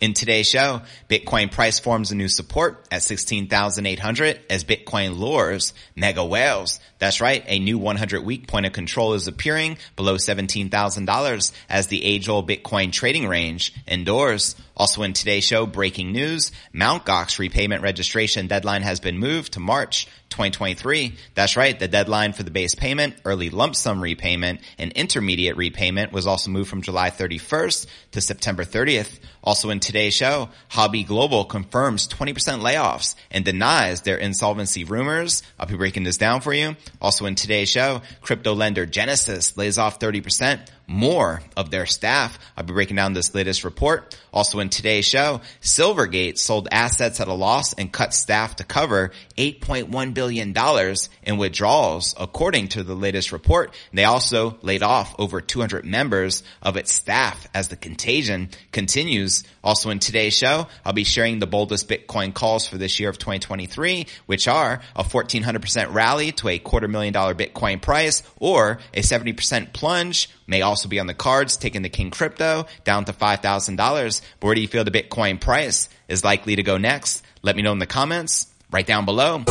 In 0.00 0.14
today's 0.14 0.48
show, 0.48 0.80
Bitcoin 1.10 1.52
price 1.52 1.78
forms 1.78 2.10
a 2.10 2.14
new 2.14 2.28
support 2.28 2.88
at 2.90 3.02
16,800 3.02 4.40
as 4.48 4.64
Bitcoin 4.64 5.18
lures 5.18 5.74
mega 5.94 6.24
whales. 6.24 6.80
That's 6.98 7.20
right. 7.20 7.44
A 7.46 7.58
new 7.58 7.76
100 7.76 8.24
week 8.24 8.46
point 8.46 8.64
of 8.64 8.72
control 8.72 9.12
is 9.12 9.26
appearing 9.26 9.76
below 9.96 10.16
$17,000 10.16 11.52
as 11.68 11.86
the 11.88 12.02
age 12.02 12.30
old 12.30 12.48
Bitcoin 12.48 12.92
trading 12.92 13.28
range 13.28 13.74
endures. 13.86 14.56
Also 14.80 15.02
in 15.02 15.12
today's 15.12 15.44
show, 15.44 15.66
breaking 15.66 16.10
news, 16.10 16.52
Mt. 16.72 17.04
Gox 17.04 17.38
repayment 17.38 17.82
registration 17.82 18.46
deadline 18.46 18.80
has 18.80 18.98
been 18.98 19.18
moved 19.18 19.52
to 19.52 19.60
March 19.60 20.06
2023. 20.30 21.16
That's 21.34 21.54
right. 21.54 21.78
The 21.78 21.86
deadline 21.86 22.32
for 22.32 22.44
the 22.44 22.50
base 22.50 22.74
payment, 22.74 23.16
early 23.26 23.50
lump 23.50 23.76
sum 23.76 24.02
repayment, 24.02 24.60
and 24.78 24.90
intermediate 24.92 25.58
repayment 25.58 26.12
was 26.12 26.26
also 26.26 26.50
moved 26.50 26.70
from 26.70 26.80
July 26.80 27.10
31st 27.10 27.86
to 28.12 28.22
September 28.22 28.64
30th. 28.64 29.18
Also 29.44 29.68
in 29.68 29.80
today's 29.80 30.14
show, 30.14 30.48
Huobi 30.70 31.06
Global 31.06 31.44
confirms 31.44 32.08
20% 32.08 32.62
layoffs 32.62 33.16
and 33.30 33.44
denies 33.44 34.00
their 34.00 34.16
insolvency 34.16 34.84
rumors. 34.84 35.42
I'll 35.58 35.66
be 35.66 35.76
breaking 35.76 36.04
this 36.04 36.16
down 36.16 36.40
for 36.40 36.54
you. 36.54 36.74
Also 37.02 37.26
in 37.26 37.34
today's 37.34 37.68
show, 37.68 38.00
crypto 38.22 38.54
lender 38.54 38.86
Genesis 38.86 39.58
lays 39.58 39.76
off 39.76 39.98
30% 39.98 40.66
more 40.90 41.40
of 41.56 41.70
their 41.70 41.86
staff. 41.86 42.36
I'll 42.56 42.64
be 42.64 42.72
breaking 42.72 42.96
down 42.96 43.12
this 43.12 43.32
latest 43.32 43.64
report. 43.64 44.18
Also 44.32 44.58
in 44.58 44.70
today's 44.70 45.06
show, 45.06 45.40
Silvergate 45.62 46.36
sold 46.36 46.66
assets 46.72 47.20
at 47.20 47.28
a 47.28 47.32
loss 47.32 47.72
and 47.74 47.92
cut 47.92 48.12
staff 48.12 48.56
to 48.56 48.64
cover 48.64 49.12
$8.1 49.38 50.14
billion 50.14 50.54
in 51.22 51.36
withdrawals, 51.38 52.14
according 52.18 52.68
to 52.68 52.82
the 52.82 52.94
latest 52.94 53.30
report. 53.30 53.72
They 53.92 54.04
also 54.04 54.58
laid 54.62 54.82
off 54.82 55.14
over 55.18 55.40
200 55.40 55.84
members 55.84 56.42
of 56.60 56.76
its 56.76 56.92
staff 56.92 57.46
as 57.54 57.68
the 57.68 57.76
contagion 57.76 58.50
continues. 58.72 59.44
Also 59.62 59.90
in 59.90 60.00
today's 60.00 60.36
show, 60.36 60.66
I'll 60.84 60.92
be 60.92 61.04
sharing 61.04 61.38
the 61.38 61.46
boldest 61.46 61.88
Bitcoin 61.88 62.34
calls 62.34 62.66
for 62.66 62.78
this 62.78 62.98
year 62.98 63.10
of 63.10 63.18
2023, 63.18 64.06
which 64.26 64.48
are 64.48 64.80
a 64.96 65.04
1400% 65.04 65.94
rally 65.94 66.32
to 66.32 66.48
a 66.48 66.58
quarter 66.58 66.88
million 66.88 67.12
dollar 67.12 67.34
Bitcoin 67.34 67.80
price 67.80 68.24
or 68.40 68.80
a 68.92 69.02
70% 69.02 69.72
plunge 69.72 70.28
may 70.50 70.62
also 70.62 70.79
be 70.88 71.00
on 71.00 71.06
the 71.06 71.14
cards, 71.14 71.56
taking 71.56 71.82
the 71.82 71.88
King 71.88 72.10
crypto 72.10 72.66
down 72.84 73.04
to 73.06 73.12
$5,000. 73.12 74.20
Where 74.40 74.54
do 74.54 74.60
you 74.60 74.68
feel 74.68 74.84
the 74.84 74.90
Bitcoin 74.90 75.40
price 75.40 75.88
is 76.08 76.24
likely 76.24 76.56
to 76.56 76.62
go 76.62 76.76
next? 76.76 77.24
Let 77.42 77.56
me 77.56 77.62
know 77.62 77.72
in 77.72 77.78
the 77.78 77.86
comments 77.86 78.46
right 78.70 78.86
down 78.86 79.04
below. 79.04 79.44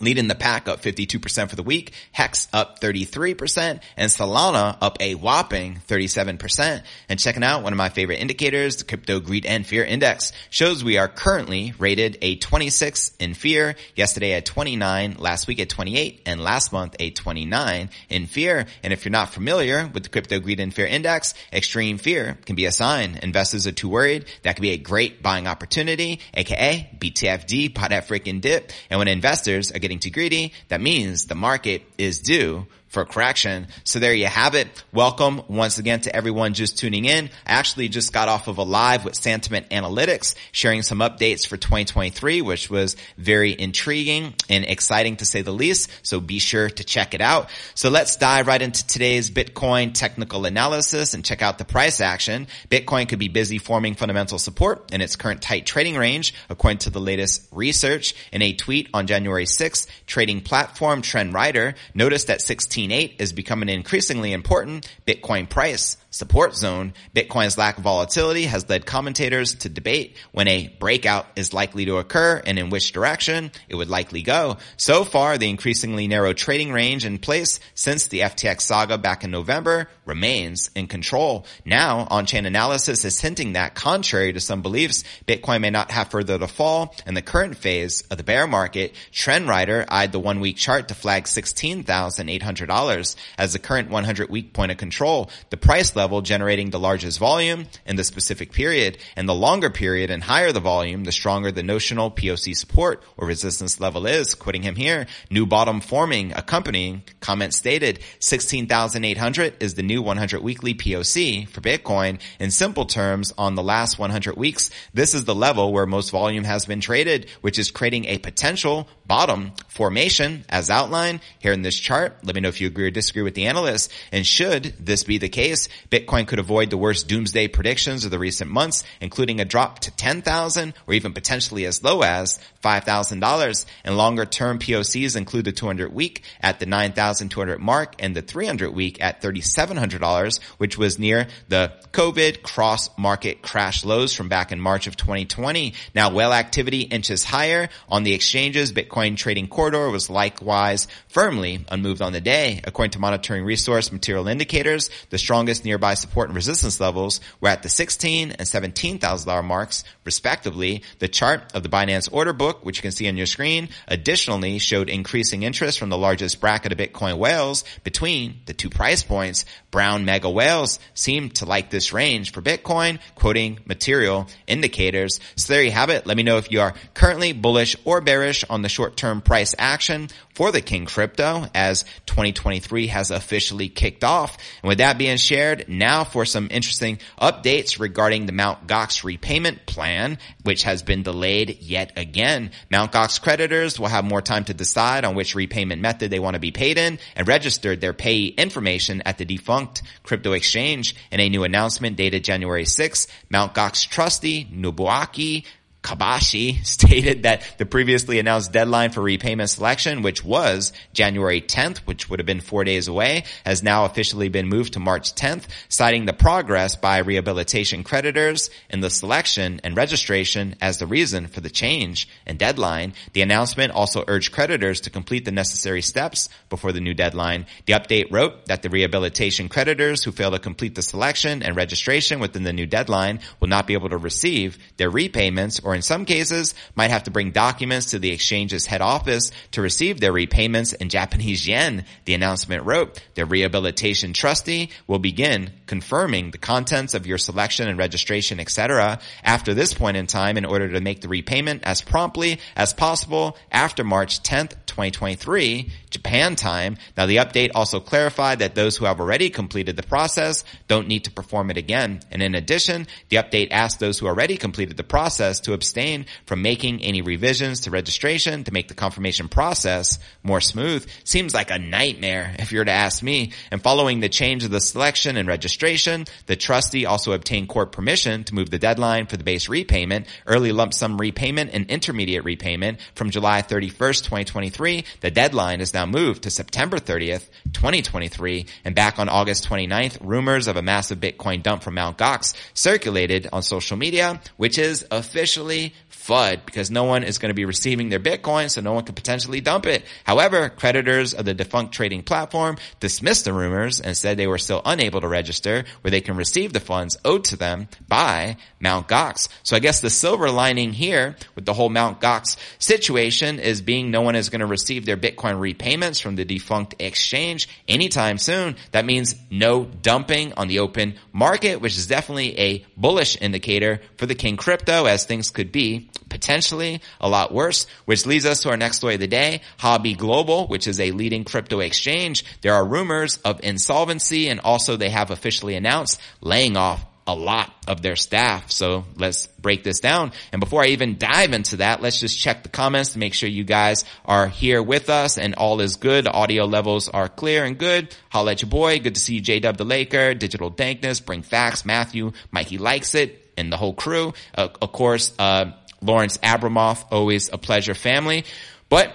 leading 0.00 0.28
the 0.28 0.34
pack 0.34 0.68
up 0.68 0.82
52% 0.82 1.48
for 1.48 1.56
the 1.56 1.62
week, 1.62 1.92
Hex 2.12 2.48
up 2.52 2.80
33%, 2.80 3.80
and 3.96 4.10
Solana 4.10 4.76
up 4.80 4.96
a 5.00 5.14
whopping 5.14 5.80
37%. 5.88 6.82
And 7.08 7.20
checking 7.20 7.44
out 7.44 7.62
one 7.62 7.72
of 7.72 7.76
my 7.76 7.88
favorite 7.88 8.20
indicators, 8.20 8.76
the 8.76 8.84
Crypto 8.84 9.20
Greed 9.20 9.46
and 9.46 9.66
Fear 9.66 9.84
Index, 9.84 10.32
shows 10.48 10.82
we 10.82 10.98
are 10.98 11.08
currently 11.08 11.74
rated 11.78 12.18
a 12.22 12.36
26 12.36 13.12
in 13.18 13.34
fear, 13.34 13.76
yesterday 13.94 14.32
at 14.32 14.46
29, 14.46 15.16
last 15.18 15.46
week 15.46 15.60
at 15.60 15.68
28, 15.68 16.22
and 16.26 16.40
last 16.40 16.72
month 16.72 16.96
a 16.98 17.10
29 17.10 17.90
in 18.08 18.26
fear. 18.26 18.66
And 18.82 18.92
if 18.92 19.04
you're 19.04 19.12
not 19.12 19.32
familiar 19.32 19.90
with 19.92 20.02
the 20.02 20.08
Crypto 20.08 20.40
Greed 20.40 20.60
and 20.60 20.72
Fear 20.72 20.86
Index, 20.86 21.34
extreme 21.52 21.98
fear 21.98 22.38
can 22.46 22.56
be 22.56 22.66
a 22.66 22.72
sign. 22.72 23.18
Investors 23.22 23.66
are 23.66 23.72
too 23.72 23.88
worried. 23.88 24.24
That 24.42 24.56
could 24.56 24.62
be 24.62 24.70
a 24.70 24.78
great 24.78 25.22
buying 25.22 25.46
opportunity, 25.46 26.20
aka 26.34 26.90
BTFD, 26.98 27.74
pot 27.74 27.90
that 27.90 28.08
freaking 28.08 28.40
dip. 28.40 28.72
And 28.88 28.98
when 28.98 29.08
investors 29.08 29.72
are 29.72 29.78
getting 29.78 29.89
getting 29.90 29.98
too 29.98 30.10
greedy, 30.10 30.52
that 30.68 30.80
means 30.80 31.24
the 31.24 31.34
market 31.34 31.82
is 31.98 32.20
due 32.20 32.64
for 32.90 33.04
correction. 33.04 33.68
So 33.84 34.00
there 34.00 34.12
you 34.12 34.26
have 34.26 34.56
it. 34.56 34.68
Welcome 34.92 35.42
once 35.48 35.78
again 35.78 36.00
to 36.02 36.14
everyone 36.14 36.54
just 36.54 36.76
tuning 36.76 37.04
in. 37.04 37.30
I 37.46 37.52
actually 37.52 37.88
just 37.88 38.12
got 38.12 38.28
off 38.28 38.48
of 38.48 38.58
a 38.58 38.64
live 38.64 39.04
with 39.04 39.14
Sentiment 39.14 39.70
Analytics 39.70 40.34
sharing 40.50 40.82
some 40.82 40.98
updates 40.98 41.46
for 41.46 41.56
2023, 41.56 42.42
which 42.42 42.68
was 42.68 42.96
very 43.16 43.58
intriguing 43.58 44.34
and 44.48 44.64
exciting 44.64 45.16
to 45.18 45.24
say 45.24 45.42
the 45.42 45.52
least. 45.52 45.88
So 46.02 46.20
be 46.20 46.40
sure 46.40 46.68
to 46.68 46.84
check 46.84 47.14
it 47.14 47.20
out. 47.20 47.48
So 47.76 47.90
let's 47.90 48.16
dive 48.16 48.48
right 48.48 48.60
into 48.60 48.84
today's 48.84 49.30
Bitcoin 49.30 49.94
technical 49.94 50.44
analysis 50.44 51.14
and 51.14 51.24
check 51.24 51.42
out 51.42 51.58
the 51.58 51.64
price 51.64 52.00
action. 52.00 52.48
Bitcoin 52.68 53.08
could 53.08 53.20
be 53.20 53.28
busy 53.28 53.58
forming 53.58 53.94
fundamental 53.94 54.40
support 54.40 54.92
in 54.92 55.00
its 55.00 55.14
current 55.14 55.42
tight 55.42 55.64
trading 55.64 55.96
range, 55.96 56.34
according 56.48 56.78
to 56.78 56.90
the 56.90 57.00
latest 57.00 57.46
research. 57.52 58.16
In 58.32 58.42
a 58.42 58.52
tweet 58.52 58.88
on 58.92 59.06
January 59.06 59.44
6th, 59.44 59.86
trading 60.06 60.40
platform 60.40 61.02
TrendRider 61.02 61.76
noticed 61.94 62.26
that 62.26 62.42
16 62.42 62.79
18.8 62.88 63.20
is 63.20 63.32
becoming 63.32 63.68
increasingly 63.68 64.32
important 64.32 64.86
Bitcoin 65.06 65.48
price 65.48 65.96
support 66.10 66.54
zone. 66.54 66.92
Bitcoin's 67.14 67.56
lack 67.56 67.78
of 67.78 67.84
volatility 67.84 68.44
has 68.44 68.68
led 68.68 68.84
commentators 68.84 69.54
to 69.54 69.68
debate 69.68 70.16
when 70.32 70.48
a 70.48 70.68
breakout 70.78 71.26
is 71.36 71.52
likely 71.52 71.84
to 71.86 71.96
occur 71.96 72.42
and 72.44 72.58
in 72.58 72.70
which 72.70 72.92
direction 72.92 73.50
it 73.68 73.76
would 73.76 73.88
likely 73.88 74.22
go. 74.22 74.58
So 74.76 75.04
far, 75.04 75.38
the 75.38 75.48
increasingly 75.48 76.08
narrow 76.08 76.32
trading 76.32 76.72
range 76.72 77.04
in 77.04 77.18
place 77.18 77.60
since 77.74 78.08
the 78.08 78.20
FTX 78.20 78.62
saga 78.62 78.98
back 78.98 79.24
in 79.24 79.30
November 79.30 79.88
remains 80.04 80.70
in 80.74 80.88
control. 80.88 81.46
Now, 81.64 82.06
on-chain 82.10 82.46
analysis 82.46 83.04
is 83.04 83.20
hinting 83.20 83.52
that 83.52 83.74
contrary 83.74 84.32
to 84.32 84.40
some 84.40 84.62
beliefs, 84.62 85.04
Bitcoin 85.26 85.60
may 85.60 85.70
not 85.70 85.92
have 85.92 86.10
further 86.10 86.38
to 86.38 86.48
fall. 86.48 86.94
In 87.06 87.14
the 87.14 87.22
current 87.22 87.56
phase 87.56 88.02
of 88.10 88.16
the 88.16 88.24
bear 88.24 88.46
market, 88.46 88.94
TrendRider 89.12 89.84
eyed 89.88 90.12
the 90.12 90.18
one-week 90.18 90.56
chart 90.56 90.88
to 90.88 90.94
flag 90.94 91.24
$16,800 91.24 93.16
as 93.38 93.52
the 93.52 93.58
current 93.58 93.90
100-week 93.90 94.52
point 94.52 94.72
of 94.72 94.78
control, 94.78 95.30
the 95.50 95.56
price 95.56 95.90
level 96.00 96.22
generating 96.22 96.70
the 96.70 96.78
largest 96.78 97.18
volume 97.18 97.66
in 97.84 97.96
the 97.96 98.04
specific 98.04 98.52
period, 98.52 98.96
and 99.16 99.28
the 99.28 99.34
longer 99.34 99.68
period 99.68 100.10
and 100.10 100.22
higher 100.22 100.50
the 100.50 100.60
volume, 100.60 101.04
the 101.04 101.12
stronger 101.12 101.52
the 101.52 101.62
notional 101.62 102.10
POC 102.10 102.56
support 102.56 103.02
or 103.18 103.26
resistance 103.26 103.78
level 103.80 104.06
is. 104.06 104.34
Quoting 104.34 104.62
him 104.62 104.76
here, 104.76 105.06
new 105.30 105.44
bottom 105.44 105.80
forming 105.80 106.32
accompanying 106.32 107.02
comment 107.20 107.52
stated 107.52 108.00
16,800 108.18 109.62
is 109.62 109.74
the 109.74 109.82
new 109.82 110.00
100 110.00 110.42
weekly 110.42 110.72
POC 110.74 111.46
for 111.48 111.60
Bitcoin. 111.60 112.18
In 112.38 112.50
simple 112.50 112.86
terms, 112.86 113.34
on 113.36 113.54
the 113.54 113.62
last 113.62 113.98
100 113.98 114.36
weeks, 114.36 114.70
this 114.94 115.12
is 115.12 115.24
the 115.24 115.34
level 115.34 115.70
where 115.72 115.86
most 115.86 116.10
volume 116.10 116.44
has 116.44 116.64
been 116.64 116.80
traded, 116.80 117.28
which 117.42 117.58
is 117.58 117.70
creating 117.70 118.06
a 118.06 118.18
potential 118.18 118.88
bottom 119.06 119.52
formation 119.68 120.44
as 120.48 120.70
outlined 120.70 121.20
here 121.40 121.52
in 121.52 121.62
this 121.62 121.76
chart. 121.76 122.16
Let 122.22 122.34
me 122.34 122.40
know 122.40 122.48
if 122.48 122.60
you 122.60 122.68
agree 122.68 122.86
or 122.86 122.90
disagree 122.90 123.22
with 123.22 123.34
the 123.34 123.46
analyst. 123.46 123.92
And 124.12 124.26
should 124.26 124.72
this 124.78 125.04
be 125.04 125.18
the 125.18 125.28
case, 125.28 125.68
Bitcoin 125.90 126.26
could 126.26 126.38
avoid 126.38 126.70
the 126.70 126.76
worst 126.76 127.08
doomsday 127.08 127.48
predictions 127.48 128.04
of 128.04 128.10
the 128.10 128.18
recent 128.18 128.50
months, 128.50 128.84
including 129.00 129.40
a 129.40 129.44
drop 129.44 129.80
to 129.80 129.90
10,000 129.90 130.74
or 130.86 130.94
even 130.94 131.12
potentially 131.12 131.66
as 131.66 131.82
low 131.82 132.02
as 132.02 132.38
$5,000. 132.62 133.66
And 133.84 133.96
longer 133.96 134.24
term 134.24 134.58
POCs 134.58 135.16
include 135.16 135.46
the 135.46 135.52
200 135.52 135.92
week 135.92 136.22
at 136.40 136.60
the 136.60 136.66
9,200 136.66 137.58
mark 137.58 137.94
and 137.98 138.14
the 138.14 138.22
300 138.22 138.70
week 138.70 139.02
at 139.02 139.20
$3,700, 139.20 140.40
which 140.58 140.78
was 140.78 140.98
near 140.98 141.26
the 141.48 141.72
COVID 141.92 142.42
cross 142.42 142.88
market 142.96 143.42
crash 143.42 143.84
lows 143.84 144.14
from 144.14 144.28
back 144.28 144.52
in 144.52 144.60
March 144.60 144.86
of 144.86 144.96
2020. 144.96 145.74
Now 145.94 146.12
whale 146.12 146.32
activity 146.32 146.82
inches 146.82 147.24
higher 147.24 147.68
on 147.88 148.04
the 148.04 148.14
exchanges. 148.14 148.72
Bitcoin 148.72 149.16
trading 149.16 149.48
corridor 149.48 149.90
was 149.90 150.08
likewise 150.08 150.86
firmly 151.08 151.64
unmoved 151.68 152.00
on 152.00 152.12
the 152.12 152.20
day. 152.20 152.60
According 152.62 152.92
to 152.92 152.98
monitoring 153.00 153.44
resource 153.44 153.90
material 153.90 154.28
indicators, 154.28 154.90
the 155.10 155.18
strongest 155.18 155.64
nearby 155.80 155.94
support 155.94 156.28
and 156.28 156.36
resistance 156.36 156.78
levels 156.78 157.22
were 157.40 157.48
at 157.48 157.62
the 157.62 157.68
16 157.70 158.32
and 158.32 158.46
$17,000 158.46 159.44
marks 159.44 159.82
respectively. 160.04 160.82
The 160.98 161.08
chart 161.08 161.54
of 161.54 161.62
the 161.62 161.70
Binance 161.70 162.12
order 162.12 162.34
book, 162.34 162.66
which 162.66 162.76
you 162.76 162.82
can 162.82 162.92
see 162.92 163.08
on 163.08 163.16
your 163.16 163.24
screen, 163.24 163.70
additionally 163.88 164.58
showed 164.58 164.90
increasing 164.90 165.42
interest 165.42 165.78
from 165.78 165.88
the 165.88 165.96
largest 165.96 166.38
bracket 166.38 166.72
of 166.72 166.78
Bitcoin 166.78 167.16
whales 167.16 167.64
between 167.82 168.40
the 168.44 168.52
two 168.52 168.68
price 168.68 169.02
points. 169.02 169.46
Brown 169.70 170.04
mega 170.04 170.28
whales 170.28 170.80
seem 170.92 171.30
to 171.30 171.46
like 171.46 171.70
this 171.70 171.94
range 171.94 172.32
for 172.32 172.42
Bitcoin, 172.42 172.98
quoting 173.14 173.60
material 173.64 174.26
indicators. 174.46 175.18
So 175.36 175.54
there 175.54 175.62
you 175.62 175.70
have 175.70 175.88
it. 175.88 176.06
Let 176.06 176.18
me 176.18 176.24
know 176.24 176.36
if 176.36 176.52
you 176.52 176.60
are 176.60 176.74
currently 176.92 177.32
bullish 177.32 177.74
or 177.86 178.02
bearish 178.02 178.44
on 178.50 178.60
the 178.60 178.68
short-term 178.68 179.22
price 179.22 179.54
action 179.58 180.08
for 180.34 180.52
the 180.52 180.60
King 180.60 180.86
crypto 180.86 181.46
as 181.54 181.84
2023 182.06 182.88
has 182.88 183.10
officially 183.10 183.68
kicked 183.68 184.04
off. 184.04 184.36
And 184.62 184.68
with 184.68 184.78
that 184.78 184.98
being 184.98 185.16
shared, 185.16 185.68
now 185.70 186.04
for 186.04 186.24
some 186.24 186.48
interesting 186.50 186.98
updates 187.20 187.78
regarding 187.78 188.26
the 188.26 188.32
Mount 188.32 188.66
Gox 188.66 189.04
repayment 189.04 189.66
plan, 189.66 190.18
which 190.42 190.64
has 190.64 190.82
been 190.82 191.02
delayed 191.02 191.58
yet 191.60 191.92
again. 191.96 192.50
Mount 192.70 192.92
Gox 192.92 193.20
creditors 193.20 193.78
will 193.78 193.88
have 193.88 194.04
more 194.04 194.20
time 194.20 194.44
to 194.44 194.54
decide 194.54 195.04
on 195.04 195.14
which 195.14 195.34
repayment 195.34 195.80
method 195.80 196.10
they 196.10 196.18
want 196.18 196.34
to 196.34 196.40
be 196.40 196.50
paid 196.50 196.76
in 196.76 196.98
and 197.16 197.28
registered 197.28 197.80
their 197.80 197.92
payee 197.92 198.28
information 198.28 199.02
at 199.02 199.18
the 199.18 199.24
defunct 199.24 199.82
crypto 200.02 200.32
exchange. 200.32 200.94
In 201.10 201.20
a 201.20 201.28
new 201.28 201.44
announcement 201.44 201.96
dated 201.96 202.24
January 202.24 202.64
6, 202.64 203.06
Mount 203.30 203.54
Gox 203.54 203.88
trustee 203.88 204.48
Nobuaki 204.52 205.44
Kabashi 205.82 206.64
stated 206.66 207.22
that 207.22 207.42
the 207.58 207.66
previously 207.66 208.18
announced 208.18 208.52
deadline 208.52 208.90
for 208.90 209.00
repayment 209.00 209.50
selection, 209.50 210.02
which 210.02 210.24
was 210.24 210.72
January 210.92 211.40
10th, 211.40 211.78
which 211.78 212.08
would 212.08 212.20
have 212.20 212.26
been 212.26 212.40
four 212.40 212.64
days 212.64 212.88
away, 212.88 213.24
has 213.44 213.62
now 213.62 213.84
officially 213.84 214.28
been 214.28 214.48
moved 214.48 214.74
to 214.74 214.80
March 214.80 215.14
10th, 215.14 215.44
citing 215.68 216.04
the 216.04 216.12
progress 216.12 216.76
by 216.76 216.98
rehabilitation 216.98 217.82
creditors 217.82 218.50
in 218.68 218.80
the 218.80 218.90
selection 218.90 219.60
and 219.64 219.76
registration 219.76 220.54
as 220.60 220.78
the 220.78 220.86
reason 220.86 221.26
for 221.26 221.40
the 221.40 221.50
change 221.50 222.08
in 222.26 222.36
deadline. 222.36 222.92
The 223.12 223.22
announcement 223.22 223.72
also 223.72 224.04
urged 224.06 224.32
creditors 224.32 224.82
to 224.82 224.90
complete 224.90 225.24
the 225.24 225.30
necessary 225.32 225.82
steps 225.82 226.28
before 226.48 226.72
the 226.72 226.80
new 226.80 226.94
deadline. 226.94 227.46
The 227.66 227.72
update 227.74 228.12
wrote 228.12 228.46
that 228.46 228.62
the 228.62 228.70
rehabilitation 228.70 229.48
creditors 229.48 230.04
who 230.04 230.12
fail 230.12 230.30
to 230.30 230.38
complete 230.38 230.74
the 230.74 230.82
selection 230.82 231.42
and 231.42 231.56
registration 231.56 232.20
within 232.20 232.42
the 232.42 232.52
new 232.52 232.66
deadline 232.66 233.20
will 233.40 233.48
not 233.48 233.66
be 233.66 233.74
able 233.74 233.88
to 233.88 233.96
receive 233.96 234.58
their 234.76 234.90
repayments 234.90 235.60
or 235.60 235.69
or 235.70 235.74
in 235.76 235.82
some 235.82 236.04
cases 236.04 236.56
might 236.74 236.90
have 236.90 237.04
to 237.04 237.12
bring 237.12 237.30
documents 237.30 237.90
to 237.90 238.00
the 238.00 238.10
exchange's 238.10 238.66
head 238.66 238.80
office 238.80 239.30
to 239.52 239.62
receive 239.62 240.00
their 240.00 240.12
repayments 240.12 240.72
in 240.72 240.88
Japanese 240.88 241.46
yen. 241.46 241.84
The 242.06 242.14
announcement 242.14 242.64
wrote, 242.64 243.00
the 243.14 243.24
rehabilitation 243.24 244.12
trustee 244.12 244.70
will 244.88 244.98
begin 244.98 245.52
confirming 245.66 246.32
the 246.32 246.38
contents 246.38 246.94
of 246.94 247.06
your 247.06 247.18
selection 247.18 247.68
and 247.68 247.78
registration, 247.78 248.40
etc. 248.40 248.98
after 249.22 249.54
this 249.54 249.72
point 249.72 249.96
in 249.96 250.08
time 250.08 250.36
in 250.36 250.44
order 250.44 250.68
to 250.70 250.80
make 250.80 251.02
the 251.02 251.08
repayment 251.08 251.62
as 251.62 251.82
promptly 251.82 252.40
as 252.56 252.74
possible 252.74 253.36
after 253.52 253.84
March 253.84 254.24
10th, 254.24 254.56
2023, 254.66 255.70
Japan 255.90 256.34
time. 256.34 256.78
Now 256.96 257.06
the 257.06 257.18
update 257.18 257.50
also 257.54 257.78
clarified 257.78 258.40
that 258.40 258.56
those 258.56 258.76
who 258.76 258.86
have 258.86 258.98
already 258.98 259.30
completed 259.30 259.76
the 259.76 259.84
process 259.84 260.42
don't 260.66 260.88
need 260.88 261.04
to 261.04 261.12
perform 261.12 261.50
it 261.50 261.56
again. 261.56 262.00
And 262.10 262.22
in 262.22 262.34
addition, 262.34 262.88
the 263.08 263.18
update 263.18 263.52
asked 263.52 263.78
those 263.78 264.00
who 264.00 264.08
already 264.08 264.36
completed 264.36 264.76
the 264.76 264.82
process 264.82 265.38
to 265.40 265.52
abstain 265.60 266.06
from 266.24 266.40
making 266.40 266.82
any 266.82 267.02
revisions 267.02 267.60
to 267.60 267.70
registration 267.70 268.44
to 268.44 268.52
make 268.52 268.68
the 268.68 268.74
confirmation 268.74 269.28
process 269.28 269.98
more 270.22 270.40
smooth. 270.40 270.88
Seems 271.04 271.34
like 271.34 271.50
a 271.50 271.58
nightmare 271.58 272.34
if 272.38 272.50
you're 272.50 272.64
to 272.64 272.70
ask 272.72 273.02
me. 273.02 273.32
And 273.50 273.62
following 273.62 274.00
the 274.00 274.08
change 274.08 274.42
of 274.42 274.50
the 274.50 274.60
selection 274.60 275.18
and 275.18 275.28
registration, 275.28 276.06
the 276.24 276.36
trustee 276.36 276.86
also 276.86 277.12
obtained 277.12 277.50
court 277.50 277.72
permission 277.72 278.24
to 278.24 278.34
move 278.34 278.48
the 278.48 278.58
deadline 278.58 279.04
for 279.06 279.18
the 279.18 279.24
base 279.24 279.50
repayment, 279.50 280.06
early 280.26 280.50
lump 280.50 280.72
sum 280.72 280.98
repayment, 280.98 281.50
and 281.52 281.70
intermediate 281.70 282.24
repayment 282.24 282.78
from 282.94 283.10
July 283.10 283.42
31st, 283.42 284.04
2023. 284.04 284.84
The 285.02 285.10
deadline 285.10 285.60
is 285.60 285.74
now 285.74 285.84
moved 285.84 286.22
to 286.22 286.30
September 286.30 286.78
30th, 286.78 287.28
2023. 287.52 288.46
And 288.64 288.74
back 288.74 288.98
on 288.98 289.10
August 289.10 289.46
29th, 289.46 289.98
rumors 290.00 290.48
of 290.48 290.56
a 290.56 290.62
massive 290.62 291.00
Bitcoin 291.00 291.42
dump 291.42 291.62
from 291.62 291.74
Mt. 291.74 291.98
Gox 291.98 292.34
circulated 292.54 293.28
on 293.30 293.42
social 293.42 293.76
media, 293.76 294.22
which 294.38 294.58
is 294.58 294.86
officially 294.90 295.49
potentially 295.50 295.74
FUD 295.90 296.46
because 296.46 296.70
no 296.70 296.84
one 296.84 297.04
is 297.04 297.18
going 297.18 297.30
to 297.30 297.34
be 297.34 297.44
receiving 297.44 297.88
their 297.88 298.00
Bitcoin, 298.00 298.50
so 298.50 298.60
no 298.60 298.72
one 298.72 298.84
could 298.84 298.96
potentially 298.96 299.40
dump 299.40 299.66
it. 299.66 299.84
However, 300.04 300.48
creditors 300.48 301.14
of 301.14 301.24
the 301.24 301.34
defunct 301.34 301.74
trading 301.74 302.02
platform 302.02 302.56
dismissed 302.80 303.24
the 303.24 303.32
rumors 303.32 303.80
and 303.80 303.96
said 303.96 304.16
they 304.16 304.26
were 304.26 304.38
still 304.38 304.62
unable 304.64 305.00
to 305.00 305.08
register 305.08 305.64
where 305.82 305.90
they 305.90 306.00
can 306.00 306.16
receive 306.16 306.52
the 306.52 306.60
funds 306.60 306.96
owed 307.04 307.24
to 307.24 307.36
them 307.36 307.68
by 307.88 308.36
Mount 308.60 308.86
Gox. 308.86 309.28
So 309.42 309.56
I 309.56 309.58
guess 309.58 309.80
the 309.80 309.90
silver 309.90 310.30
lining 310.30 310.72
here 310.72 311.16
with 311.34 311.46
the 311.46 311.54
whole 311.54 311.70
Mount 311.70 312.00
Gox 312.00 312.36
situation 312.58 313.38
is 313.38 313.62
being 313.62 313.90
no 313.90 314.02
one 314.02 314.14
is 314.14 314.28
going 314.28 314.40
to 314.40 314.46
receive 314.46 314.84
their 314.84 314.96
Bitcoin 314.96 315.40
repayments 315.40 315.98
from 315.98 316.16
the 316.16 316.24
defunct 316.24 316.74
exchange 316.78 317.48
anytime 317.66 318.18
soon. 318.18 318.56
That 318.72 318.84
means 318.84 319.16
no 319.30 319.64
dumping 319.64 320.34
on 320.34 320.48
the 320.48 320.60
open 320.60 320.94
market, 321.12 321.60
which 321.60 321.76
is 321.76 321.86
definitely 321.86 322.38
a 322.38 322.64
bullish 322.76 323.20
indicator 323.20 323.80
for 323.96 324.06
the 324.06 324.14
King 324.14 324.36
crypto 324.36 324.84
as 324.84 325.04
things 325.04 325.30
could 325.30 325.50
be 325.50 325.90
potentially 326.10 326.82
a 327.00 327.08
lot 327.08 327.32
worse, 327.32 327.66
which 327.86 328.04
leads 328.04 328.26
us 328.26 328.42
to 328.42 328.50
our 328.50 328.56
next 328.56 328.78
story 328.78 328.94
of 328.94 329.00
the 329.00 329.06
day. 329.06 329.40
Huobi 329.60 329.96
Global, 329.96 330.48
which 330.48 330.66
is 330.66 330.80
a 330.80 330.90
leading 330.90 331.24
crypto 331.24 331.60
exchange. 331.60 332.24
There 332.42 332.54
are 332.54 332.64
rumors 332.64 333.16
of 333.18 333.40
insolvency 333.42 334.28
and 334.28 334.40
also 334.40 334.76
they 334.76 334.90
have 334.90 335.10
officially 335.10 335.54
announced 335.54 336.00
laying 336.20 336.56
off 336.56 336.84
a 337.10 337.14
lot 337.14 337.52
of 337.66 337.82
their 337.82 337.96
staff. 337.96 338.52
So 338.52 338.84
let's 338.94 339.26
break 339.26 339.64
this 339.64 339.80
down. 339.80 340.12
And 340.32 340.38
before 340.38 340.62
I 340.62 340.68
even 340.68 340.96
dive 340.96 341.32
into 341.32 341.56
that, 341.56 341.82
let's 341.82 341.98
just 341.98 342.16
check 342.16 342.44
the 342.44 342.48
comments 342.48 342.92
to 342.92 343.00
make 343.00 343.14
sure 343.14 343.28
you 343.28 343.42
guys 343.42 343.84
are 344.04 344.28
here 344.28 344.62
with 344.62 344.88
us 344.88 345.18
and 345.18 345.34
all 345.34 345.60
is 345.60 345.74
good. 345.74 346.06
Audio 346.06 346.44
levels 346.44 346.88
are 346.88 347.08
clear 347.08 347.44
and 347.44 347.58
good. 347.58 347.92
Holla 348.10 348.32
at 348.32 348.42
your 348.42 348.48
boy. 348.48 348.78
Good 348.78 348.94
to 348.94 349.00
see 349.00 349.14
you, 349.14 349.20
J-Dub 349.20 349.56
the 349.56 349.64
Laker, 349.64 350.14
Digital 350.14 350.50
Dankness, 350.50 351.00
Bring 351.00 351.22
Facts, 351.22 351.64
Matthew, 351.64 352.12
Mikey 352.30 352.58
likes 352.58 352.94
it, 352.94 353.32
and 353.36 353.52
the 353.52 353.56
whole 353.56 353.74
crew. 353.74 354.14
Uh, 354.32 354.48
of 354.62 354.70
course, 354.70 355.12
uh, 355.18 355.46
Lawrence 355.82 356.16
Abramoff, 356.18 356.84
always 356.92 357.28
a 357.32 357.38
pleasure 357.38 357.74
family. 357.74 358.24
But 358.68 358.94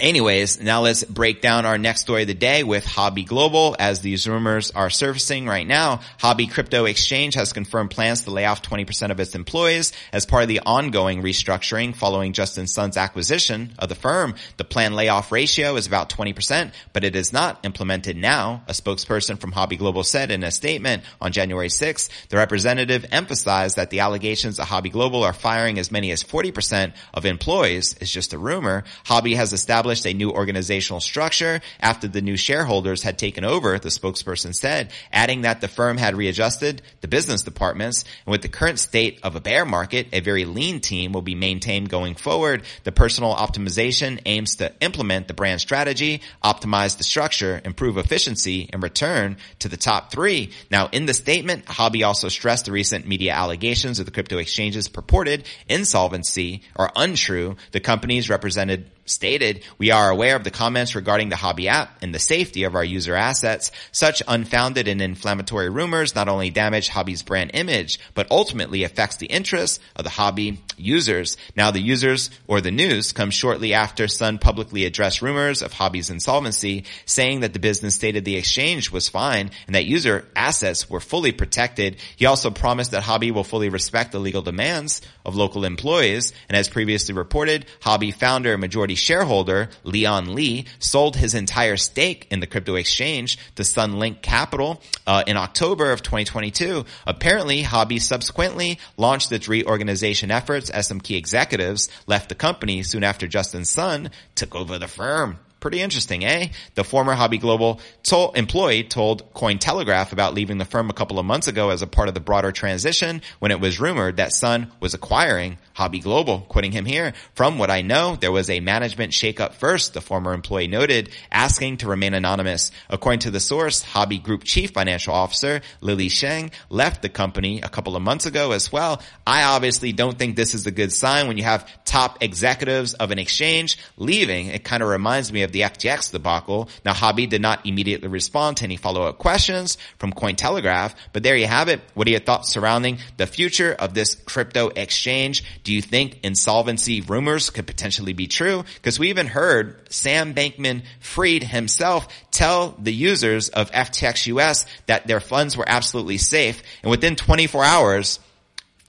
Anyways, 0.00 0.58
now 0.58 0.80
let's 0.80 1.04
break 1.04 1.42
down 1.42 1.66
our 1.66 1.76
next 1.76 2.00
story 2.00 2.22
of 2.22 2.28
the 2.28 2.34
day 2.34 2.64
with 2.64 2.86
Huobi 2.86 3.26
Global 3.26 3.76
as 3.78 4.00
these 4.00 4.26
rumors 4.26 4.70
are 4.70 4.88
surfacing 4.88 5.46
right 5.46 5.66
now. 5.66 6.00
Huobi 6.18 6.50
Crypto 6.50 6.86
Exchange 6.86 7.34
has 7.34 7.52
confirmed 7.52 7.90
plans 7.90 8.22
to 8.22 8.30
lay 8.30 8.46
off 8.46 8.62
20% 8.62 9.10
of 9.10 9.20
its 9.20 9.34
employees 9.34 9.92
as 10.10 10.24
part 10.24 10.44
of 10.44 10.48
the 10.48 10.60
ongoing 10.60 11.22
restructuring 11.22 11.94
following 11.94 12.32
Justin 12.32 12.66
Sun's 12.66 12.96
acquisition 12.96 13.74
of 13.78 13.90
the 13.90 13.94
firm. 13.94 14.34
The 14.56 14.64
planned 14.64 14.96
layoff 14.96 15.30
ratio 15.30 15.76
is 15.76 15.86
about 15.86 16.08
20%, 16.08 16.72
but 16.94 17.04
it 17.04 17.14
is 17.14 17.30
not 17.30 17.60
implemented 17.62 18.16
now. 18.16 18.62
A 18.68 18.72
spokesperson 18.72 19.38
from 19.38 19.52
Huobi 19.52 19.76
Global 19.76 20.04
said 20.04 20.30
in 20.30 20.42
a 20.42 20.50
statement 20.50 21.02
on 21.20 21.32
January 21.32 21.68
6th, 21.68 22.08
the 22.30 22.38
representative 22.38 23.04
emphasized 23.12 23.76
that 23.76 23.90
the 23.90 24.00
allegations 24.00 24.56
that 24.56 24.68
Huobi 24.68 24.90
Global 24.90 25.22
are 25.22 25.34
firing 25.34 25.78
as 25.78 25.92
many 25.92 26.10
as 26.12 26.24
40% 26.24 26.94
of 27.12 27.26
employees 27.26 27.94
is 28.00 28.10
just 28.10 28.32
a 28.32 28.38
rumor. 28.38 28.84
Huobi 29.04 29.36
has 29.36 29.52
established 29.52 29.81
established 29.82 30.06
a 30.06 30.14
new 30.14 30.30
organizational 30.30 31.00
structure 31.00 31.60
after 31.80 32.06
the 32.06 32.22
new 32.22 32.36
shareholders 32.36 33.02
had 33.02 33.18
taken 33.18 33.44
over, 33.44 33.80
the 33.80 33.88
spokesperson 33.88 34.54
said, 34.54 34.92
adding 35.12 35.40
that 35.40 35.60
the 35.60 35.66
firm 35.66 35.96
had 35.96 36.14
readjusted 36.14 36.80
the 37.00 37.08
business 37.08 37.42
departments 37.42 38.04
and 38.24 38.30
with 38.30 38.42
the 38.42 38.48
current 38.48 38.78
state 38.78 39.18
of 39.24 39.34
a 39.34 39.40
bear 39.40 39.64
market, 39.64 40.06
a 40.12 40.20
very 40.20 40.44
lean 40.44 40.78
team 40.80 41.12
will 41.12 41.22
be 41.22 41.34
maintained 41.34 41.88
going 41.88 42.14
forward. 42.14 42.62
The 42.84 42.92
personal 42.92 43.34
optimization 43.34 44.20
aims 44.24 44.54
to 44.56 44.72
implement 44.80 45.26
the 45.26 45.34
brand 45.34 45.60
strategy, 45.60 46.22
optimize 46.44 46.96
the 46.96 47.02
structure, 47.02 47.60
improve 47.64 47.98
efficiency, 47.98 48.70
and 48.72 48.84
return 48.84 49.36
to 49.58 49.68
the 49.68 49.76
top 49.76 50.12
three. 50.12 50.52
Now, 50.70 50.90
in 50.92 51.06
the 51.06 51.14
statement, 51.14 51.64
Huobi 51.64 52.06
also 52.06 52.28
stressed 52.28 52.66
the 52.66 52.72
recent 52.72 53.04
media 53.04 53.32
allegations 53.32 53.98
of 53.98 54.06
the 54.06 54.12
crypto 54.12 54.38
exchange's 54.38 54.86
purported 54.86 55.44
insolvency 55.68 56.62
are 56.76 56.92
untrue. 56.94 57.56
The 57.72 57.80
companies 57.80 58.30
represented 58.30 58.88
stated, 59.04 59.64
we 59.78 59.90
are 59.90 60.10
aware 60.10 60.36
of 60.36 60.44
the 60.44 60.50
comments 60.50 60.94
regarding 60.94 61.28
the 61.28 61.36
Huobi 61.36 61.66
app 61.66 62.02
and 62.02 62.14
the 62.14 62.18
safety 62.18 62.64
of 62.64 62.74
our 62.74 62.84
user 62.84 63.14
assets. 63.14 63.72
Such 63.90 64.22
unfounded 64.26 64.88
and 64.88 65.02
inflammatory 65.02 65.68
rumors 65.68 66.14
not 66.14 66.28
only 66.28 66.50
damage 66.50 66.90
Huobi's 66.90 67.22
brand 67.22 67.50
image, 67.54 67.98
but 68.14 68.30
ultimately 68.30 68.84
affects 68.84 69.16
the 69.16 69.26
interests 69.26 69.80
of 69.96 70.04
the 70.04 70.10
Huobi 70.10 70.58
users. 70.76 71.36
Now 71.56 71.70
the 71.70 71.80
users 71.80 72.30
or 72.46 72.60
the 72.60 72.70
news 72.70 73.12
comes 73.12 73.34
shortly 73.34 73.74
after 73.74 74.08
Sun 74.08 74.38
publicly 74.38 74.84
addressed 74.84 75.22
rumors 75.22 75.62
of 75.62 75.72
Huobi's 75.72 76.10
insolvency, 76.10 76.84
saying 77.04 77.40
that 77.40 77.52
the 77.52 77.58
business 77.58 77.94
stated 77.94 78.24
the 78.24 78.36
exchange 78.36 78.90
was 78.90 79.08
fine 79.08 79.50
and 79.66 79.74
that 79.74 79.84
user 79.84 80.28
assets 80.36 80.88
were 80.88 81.00
fully 81.00 81.32
protected. 81.32 81.96
He 82.16 82.26
also 82.26 82.50
promised 82.50 82.92
that 82.92 83.02
Huobi 83.02 83.32
will 83.32 83.44
fully 83.44 83.68
respect 83.68 84.12
the 84.12 84.18
legal 84.18 84.42
demands 84.42 85.02
of 85.24 85.36
local 85.36 85.64
employees. 85.64 86.32
And 86.48 86.56
as 86.56 86.68
previously 86.68 87.14
reported, 87.14 87.66
Huobi 87.80 88.14
founder 88.14 88.52
and 88.52 88.60
majority 88.60 88.91
shareholder 88.94 89.68
Leon 89.84 90.34
Li 90.34 90.66
sold 90.78 91.16
his 91.16 91.34
entire 91.34 91.76
stake 91.76 92.26
in 92.30 92.40
the 92.40 92.46
crypto 92.46 92.74
exchange 92.74 93.38
to 93.56 93.62
Sunlink 93.62 94.22
Capital 94.22 94.80
uh, 95.06 95.24
in 95.26 95.36
October 95.36 95.92
of 95.92 96.02
2022. 96.02 96.84
Apparently, 97.06 97.62
Huobi 97.62 98.00
subsequently 98.00 98.78
launched 98.96 99.32
its 99.32 99.48
reorganization 99.48 100.30
efforts 100.30 100.70
as 100.70 100.86
some 100.86 101.00
key 101.00 101.16
executives 101.16 101.88
left 102.06 102.28
the 102.28 102.34
company 102.34 102.82
soon 102.82 103.04
after 103.04 103.26
Justin 103.26 103.64
Sun 103.64 104.10
took 104.34 104.54
over 104.54 104.78
the 104.78 104.88
firm. 104.88 105.38
Pretty 105.62 105.80
interesting, 105.80 106.24
eh? 106.24 106.48
The 106.74 106.82
former 106.82 107.14
Huobi 107.14 107.40
Global 107.40 107.80
told, 108.02 108.36
employee 108.36 108.82
told 108.82 109.32
Cointelegraph 109.32 110.10
about 110.10 110.34
leaving 110.34 110.58
the 110.58 110.64
firm 110.64 110.90
a 110.90 110.92
couple 110.92 111.20
of 111.20 111.24
months 111.24 111.46
ago 111.46 111.70
as 111.70 111.82
a 111.82 111.86
part 111.86 112.08
of 112.08 112.14
the 112.14 112.20
broader 112.20 112.50
transition 112.50 113.22
when 113.38 113.52
it 113.52 113.60
was 113.60 113.78
rumored 113.78 114.16
that 114.16 114.32
Sun 114.32 114.72
was 114.80 114.94
acquiring 114.94 115.58
Huobi 115.76 116.02
Global, 116.02 116.40
quoting 116.40 116.72
him 116.72 116.84
here. 116.84 117.12
From 117.34 117.58
what 117.58 117.70
I 117.70 117.82
know, 117.82 118.16
there 118.16 118.32
was 118.32 118.50
a 118.50 118.60
management 118.60 119.12
shakeup 119.12 119.54
first, 119.54 119.94
the 119.94 120.00
former 120.00 120.32
employee 120.32 120.68
noted, 120.68 121.10
asking 121.30 121.78
to 121.78 121.88
remain 121.88 122.14
anonymous. 122.14 122.70
According 122.88 123.20
to 123.20 123.30
the 123.30 123.40
source, 123.40 123.84
Huobi 123.84 124.22
Group 124.22 124.44
Chief 124.44 124.70
Financial 124.70 125.14
Officer 125.14 125.60
Lily 125.80 126.08
Sheng 126.08 126.50
left 126.70 127.02
the 127.02 127.08
company 127.08 127.60
a 127.60 127.68
couple 127.68 127.96
of 127.96 128.02
months 128.02 128.26
ago 128.26 128.52
as 128.52 128.70
well. 128.70 129.02
I 129.26 129.44
obviously 129.44 129.92
don't 129.92 130.18
think 130.18 130.36
this 130.36 130.54
is 130.54 130.66
a 130.66 130.70
good 130.70 130.92
sign 130.92 131.28
when 131.28 131.38
you 131.38 131.44
have 131.44 131.68
top 131.84 132.22
executives 132.22 132.94
of 132.94 133.10
an 133.10 133.18
exchange 133.18 133.78
leaving. 133.96 134.46
It 134.46 134.64
kind 134.64 134.82
of 134.82 134.88
reminds 134.88 135.32
me 135.32 135.42
of 135.42 135.52
the 135.52 135.62
FTX 135.62 136.12
debacle. 136.12 136.68
Now, 136.84 136.92
Huobi 136.92 137.28
did 137.28 137.40
not 137.42 137.66
immediately 137.66 138.08
respond 138.08 138.58
to 138.58 138.64
any 138.64 138.76
follow-up 138.76 139.18
questions 139.18 139.78
from 139.98 140.12
Cointelegraph, 140.12 140.94
but 141.12 141.22
there 141.22 141.36
you 141.36 141.46
have 141.46 141.68
it. 141.68 141.80
What 141.94 142.06
are 142.06 142.10
your 142.10 142.20
thoughts 142.20 142.50
surrounding 142.50 142.98
the 143.16 143.26
future 143.26 143.72
of 143.72 143.94
this 143.94 144.14
crypto 144.14 144.68
exchange? 144.68 145.44
Do 145.64 145.72
you 145.72 145.80
think 145.80 146.18
insolvency 146.24 147.00
rumors 147.00 147.50
could 147.50 147.66
potentially 147.66 148.12
be 148.12 148.26
true? 148.26 148.64
Because 148.74 148.98
we 148.98 149.10
even 149.10 149.28
heard 149.28 149.92
Sam 149.92 150.34
Bankman 150.34 150.82
Freed 151.00 151.44
himself 151.44 152.08
tell 152.30 152.74
the 152.78 152.92
users 152.92 153.48
of 153.48 153.70
FTX 153.70 154.26
US 154.26 154.66
that 154.86 155.06
their 155.06 155.20
funds 155.20 155.56
were 155.56 155.68
absolutely 155.68 156.18
safe. 156.18 156.62
And 156.82 156.90
within 156.90 157.14
24 157.14 157.64
hours, 157.64 158.18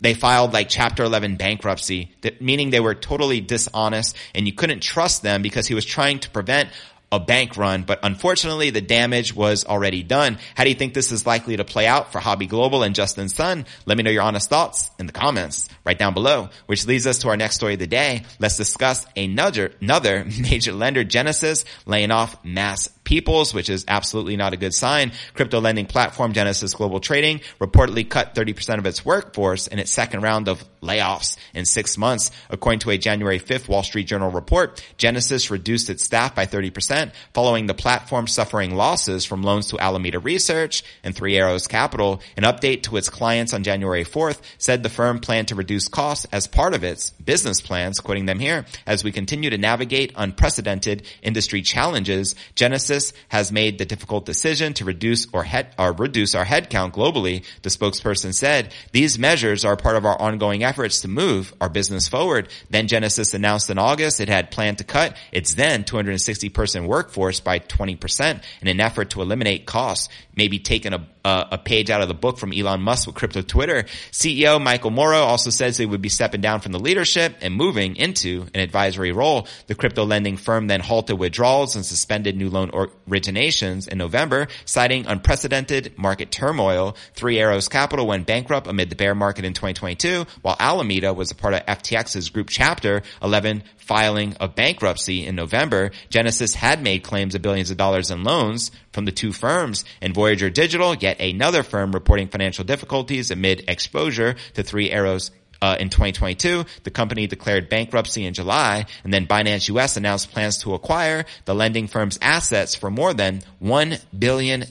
they 0.01 0.13
filed 0.13 0.51
like 0.51 0.67
chapter 0.67 1.03
11 1.03 1.37
bankruptcy, 1.37 2.11
meaning 2.41 2.71
they 2.71 2.79
were 2.79 2.95
totally 2.95 3.39
dishonest 3.39 4.17
and 4.33 4.45
you 4.45 4.53
couldn't 4.53 4.81
trust 4.81 5.21
them 5.21 5.41
because 5.41 5.67
he 5.67 5.75
was 5.75 5.85
trying 5.85 6.19
to 6.19 6.29
prevent 6.29 6.69
a 7.13 7.19
bank 7.19 7.57
run, 7.57 7.83
but 7.83 7.99
unfortunately 8.01 8.71
the 8.71 8.81
damage 8.81 9.35
was 9.35 9.65
already 9.65 10.01
done. 10.01 10.39
How 10.55 10.63
do 10.63 10.71
you 10.71 10.75
think 10.75 10.95
this 10.95 11.11
is 11.11 11.27
likely 11.27 11.55
to 11.57 11.63
play 11.63 11.85
out 11.85 12.11
for 12.11 12.19
Huobi 12.19 12.49
Global 12.49 12.81
and 12.81 12.95
Justin 12.95 13.29
Sun? 13.29 13.67
Let 13.85 13.97
me 13.97 14.03
know 14.03 14.09
your 14.09 14.23
honest 14.23 14.49
thoughts 14.49 14.89
in 14.97 15.05
the 15.05 15.13
comments 15.13 15.69
right 15.85 15.97
down 15.97 16.15
below, 16.15 16.49
which 16.65 16.87
leads 16.87 17.05
us 17.05 17.19
to 17.19 17.29
our 17.29 17.37
next 17.37 17.55
story 17.55 17.73
of 17.73 17.79
the 17.79 17.87
day. 17.87 18.23
Let's 18.39 18.57
discuss 18.57 19.05
another, 19.15 19.73
another 19.79 20.25
major 20.41 20.73
lender, 20.73 21.03
Genesis, 21.03 21.65
laying 21.85 22.09
off 22.09 22.43
mass 22.43 22.89
peoples, 23.03 23.53
which 23.53 23.69
is 23.69 23.85
absolutely 23.87 24.37
not 24.37 24.53
a 24.53 24.57
good 24.57 24.73
sign. 24.73 25.11
Crypto 25.33 25.59
lending 25.59 25.85
platform 25.85 26.33
Genesis 26.33 26.73
Global 26.73 26.99
Trading 26.99 27.41
reportedly 27.59 28.07
cut 28.07 28.35
30% 28.35 28.77
of 28.77 28.85
its 28.85 29.05
workforce 29.05 29.67
in 29.67 29.79
its 29.79 29.91
second 29.91 30.21
round 30.21 30.47
of 30.47 30.63
layoffs 30.81 31.37
in 31.53 31.65
six 31.65 31.97
months. 31.97 32.31
According 32.49 32.79
to 32.79 32.91
a 32.91 32.97
January 32.97 33.39
5th 33.39 33.67
Wall 33.67 33.83
Street 33.83 34.05
Journal 34.05 34.31
report, 34.31 34.83
Genesis 34.97 35.51
reduced 35.51 35.89
its 35.89 36.03
staff 36.03 36.35
by 36.35 36.45
30% 36.45 37.11
following 37.33 37.65
the 37.65 37.73
platform 37.73 38.27
suffering 38.27 38.75
losses 38.75 39.25
from 39.25 39.43
loans 39.43 39.67
to 39.67 39.79
Alameda 39.79 40.19
Research 40.19 40.83
and 41.03 41.15
Three 41.15 41.37
Arrows 41.37 41.67
Capital. 41.67 42.21
An 42.37 42.43
update 42.43 42.83
to 42.83 42.97
its 42.97 43.09
clients 43.09 43.53
on 43.53 43.63
January 43.63 44.03
4th 44.03 44.41
said 44.57 44.83
the 44.83 44.89
firm 44.89 45.19
planned 45.19 45.49
to 45.49 45.55
reduce 45.55 45.87
costs 45.87 46.25
as 46.31 46.47
part 46.47 46.73
of 46.73 46.83
its 46.83 47.11
business 47.11 47.61
plans, 47.61 47.99
quoting 47.99 48.25
them 48.25 48.39
here, 48.39 48.65
as 48.85 49.03
we 49.03 49.11
continue 49.11 49.49
to 49.49 49.57
navigate 49.57 50.13
unprecedented 50.15 51.03
industry 51.21 51.61
challenges, 51.61 52.35
Genesis 52.55 52.92
has 53.29 53.51
made 53.51 53.77
the 53.77 53.85
difficult 53.85 54.25
decision 54.25 54.73
to 54.73 54.85
reduce 54.85 55.27
or 55.33 55.43
head, 55.43 55.73
or 55.77 55.93
reduce 55.93 56.35
our 56.35 56.45
headcount 56.45 56.91
globally, 56.91 57.43
the 57.61 57.69
spokesperson 57.69 58.33
said. 58.33 58.73
These 58.91 59.17
measures 59.19 59.65
are 59.65 59.75
part 59.75 59.95
of 59.95 60.05
our 60.05 60.19
ongoing 60.21 60.63
efforts 60.63 61.01
to 61.01 61.07
move 61.07 61.53
our 61.59 61.69
business 61.69 62.07
forward. 62.07 62.49
Then 62.69 62.87
Genesis 62.87 63.33
announced 63.33 63.69
in 63.69 63.77
August 63.77 64.19
it 64.19 64.29
had 64.29 64.51
planned 64.51 64.77
to 64.77 64.83
cut 64.83 65.17
its 65.31 65.53
then 65.53 65.83
260 65.83 66.49
person 66.49 66.87
workforce 66.87 67.39
by 67.39 67.59
20% 67.59 68.43
in 68.61 68.67
an 68.67 68.79
effort 68.79 69.11
to 69.11 69.21
eliminate 69.21 69.65
costs, 69.65 70.09
maybe 70.35 70.59
taking 70.59 70.93
a, 70.93 71.07
a, 71.23 71.47
a 71.51 71.57
page 71.57 71.89
out 71.89 72.01
of 72.01 72.07
the 72.07 72.13
book 72.13 72.37
from 72.37 72.53
Elon 72.53 72.81
Musk 72.81 73.07
with 73.07 73.15
crypto 73.15 73.41
Twitter. 73.41 73.83
CEO 74.11 74.61
Michael 74.61 74.91
Moro 74.91 75.19
also 75.19 75.49
says 75.49 75.77
they 75.77 75.85
would 75.85 76.01
be 76.01 76.09
stepping 76.09 76.41
down 76.41 76.59
from 76.59 76.71
the 76.71 76.79
leadership 76.79 77.35
and 77.41 77.53
moving 77.53 77.95
into 77.95 78.47
an 78.53 78.59
advisory 78.61 79.11
role. 79.11 79.47
The 79.67 79.75
crypto 79.75 80.05
lending 80.05 80.37
firm 80.37 80.67
then 80.67 80.79
halted 80.79 81.17
withdrawals 81.17 81.75
and 81.75 81.85
suspended 81.85 82.35
new 82.35 82.49
loan 82.49 82.71
originations 82.71 83.87
in 83.87 83.97
November, 83.97 84.47
citing 84.65 85.05
unprecedented 85.05 85.97
market 85.97 86.31
turmoil. 86.31 86.95
Three 87.13 87.39
Arrows 87.39 87.67
Capital 87.67 88.07
went 88.07 88.27
bankrupt 88.27 88.67
amid 88.67 88.89
the 88.89 88.95
bear 88.95 89.15
market 89.15 89.45
in 89.45 89.53
2022, 89.53 90.25
while 90.41 90.57
Alameda 90.59 91.13
was 91.13 91.31
a 91.31 91.35
part 91.35 91.53
of 91.53 91.65
FTX's 91.65 92.29
group 92.29 92.49
chapter 92.49 93.01
11 93.21 93.63
filing 93.77 94.33
of 94.37 94.55
bankruptcy 94.55 95.25
in 95.25 95.35
November. 95.35 95.91
Genesis 96.09 96.55
had 96.55 96.81
made 96.81 97.03
claims 97.03 97.35
of 97.35 97.41
billions 97.41 97.69
of 97.69 97.77
dollars 97.77 98.11
in 98.11 98.23
loans 98.23 98.71
from 98.91 99.05
the 99.05 99.11
two 99.11 99.33
firms 99.33 99.83
and 100.01 100.13
Voyager 100.13 100.49
Digital, 100.49 100.95
yet 100.95 101.12
another 101.19 101.63
firm 101.63 101.91
reporting 101.91 102.27
financial 102.27 102.63
difficulties 102.63 103.31
amid 103.31 103.65
exposure 103.67 104.35
to 104.53 104.63
Three 104.63 104.91
Arrows 104.91 105.31
uh, 105.63 105.77
in 105.79 105.89
2022, 105.89 106.65
the 106.83 106.91
company 106.91 107.25
declared 107.25 107.69
bankruptcy 107.69 108.25
in 108.25 108.33
July, 108.33 108.85
and 109.05 109.13
then 109.13 109.25
Binance 109.25 109.69
US 109.69 109.95
announced 109.95 110.29
plans 110.31 110.57
to 110.59 110.73
acquire 110.73 111.23
the 111.45 111.55
lending 111.55 111.87
firm's 111.87 112.19
assets 112.21 112.75
for 112.75 112.91
more 112.91 113.13
than 113.13 113.41
$1 113.63 114.01
billion 114.17 114.65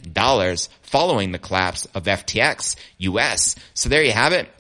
following 0.83 1.33
the 1.33 1.39
collapse 1.39 1.87
of 1.95 2.05
FTX 2.05 2.77
US. 2.99 3.57
So 3.73 3.89
there 3.89 4.03
you 4.03 4.13
have 4.13 4.35
it. 4.35 4.51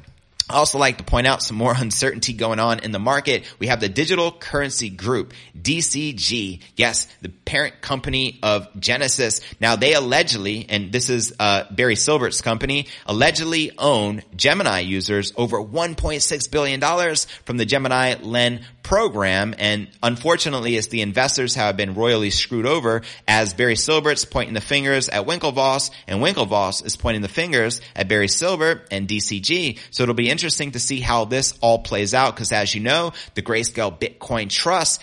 I 0.48 0.54
also 0.54 0.78
like 0.78 0.98
to 0.98 1.04
point 1.04 1.26
out 1.26 1.42
some 1.42 1.56
more 1.56 1.74
uncertainty 1.76 2.32
going 2.32 2.58
on 2.58 2.80
in 2.80 2.92
the 2.92 2.98
market. 2.98 3.44
We 3.58 3.68
have 3.68 3.80
the 3.80 3.88
digital 3.88 4.32
currency 4.32 4.90
group, 4.90 5.32
DCG. 5.60 6.60
Yes, 6.76 7.06
the 7.20 7.28
parent 7.28 7.80
company 7.80 8.38
of 8.42 8.68
Genesis. 8.78 9.40
Now 9.60 9.76
they 9.76 9.94
allegedly, 9.94 10.66
and 10.68 10.92
this 10.92 11.10
is 11.10 11.34
uh, 11.38 11.64
Barry 11.70 11.96
Silbert's 11.96 12.40
company, 12.40 12.86
allegedly 13.06 13.72
own 13.78 14.22
Gemini 14.36 14.80
users 14.80 15.32
over 15.36 15.58
1.6 15.62 16.50
billion 16.50 16.80
dollars 16.80 17.24
from 17.44 17.56
the 17.56 17.64
Gemini 17.64 18.14
Len 18.20 18.64
program, 18.82 19.54
and 19.58 19.88
unfortunately, 20.02 20.76
it's 20.76 20.88
the 20.88 21.02
investors 21.02 21.54
have 21.54 21.76
been 21.76 21.94
royally 21.94 22.30
screwed 22.30 22.66
over 22.66 23.02
as 23.26 23.54
Barry 23.54 23.76
Silbert's 23.76 24.24
pointing 24.24 24.54
the 24.54 24.60
fingers 24.60 25.08
at 25.08 25.26
Winklevoss, 25.26 25.90
and 26.06 26.20
Winklevoss 26.20 26.84
is 26.84 26.96
pointing 26.96 27.22
the 27.22 27.28
fingers 27.28 27.80
at 27.94 28.08
Barry 28.08 28.26
Silbert 28.26 28.86
and 28.90 29.08
DCG. 29.08 29.78
So 29.90 30.02
it'll 30.02 30.14
be 30.14 30.30
interesting 30.32 30.72
to 30.72 30.80
see 30.80 31.00
how 31.00 31.26
this 31.26 31.54
all 31.60 31.78
plays 31.78 32.14
out, 32.14 32.34
because 32.34 32.50
as 32.50 32.74
you 32.74 32.80
know, 32.80 33.12
the 33.34 33.42
Grayscale 33.42 33.96
Bitcoin 33.96 34.50
Trust 34.50 35.00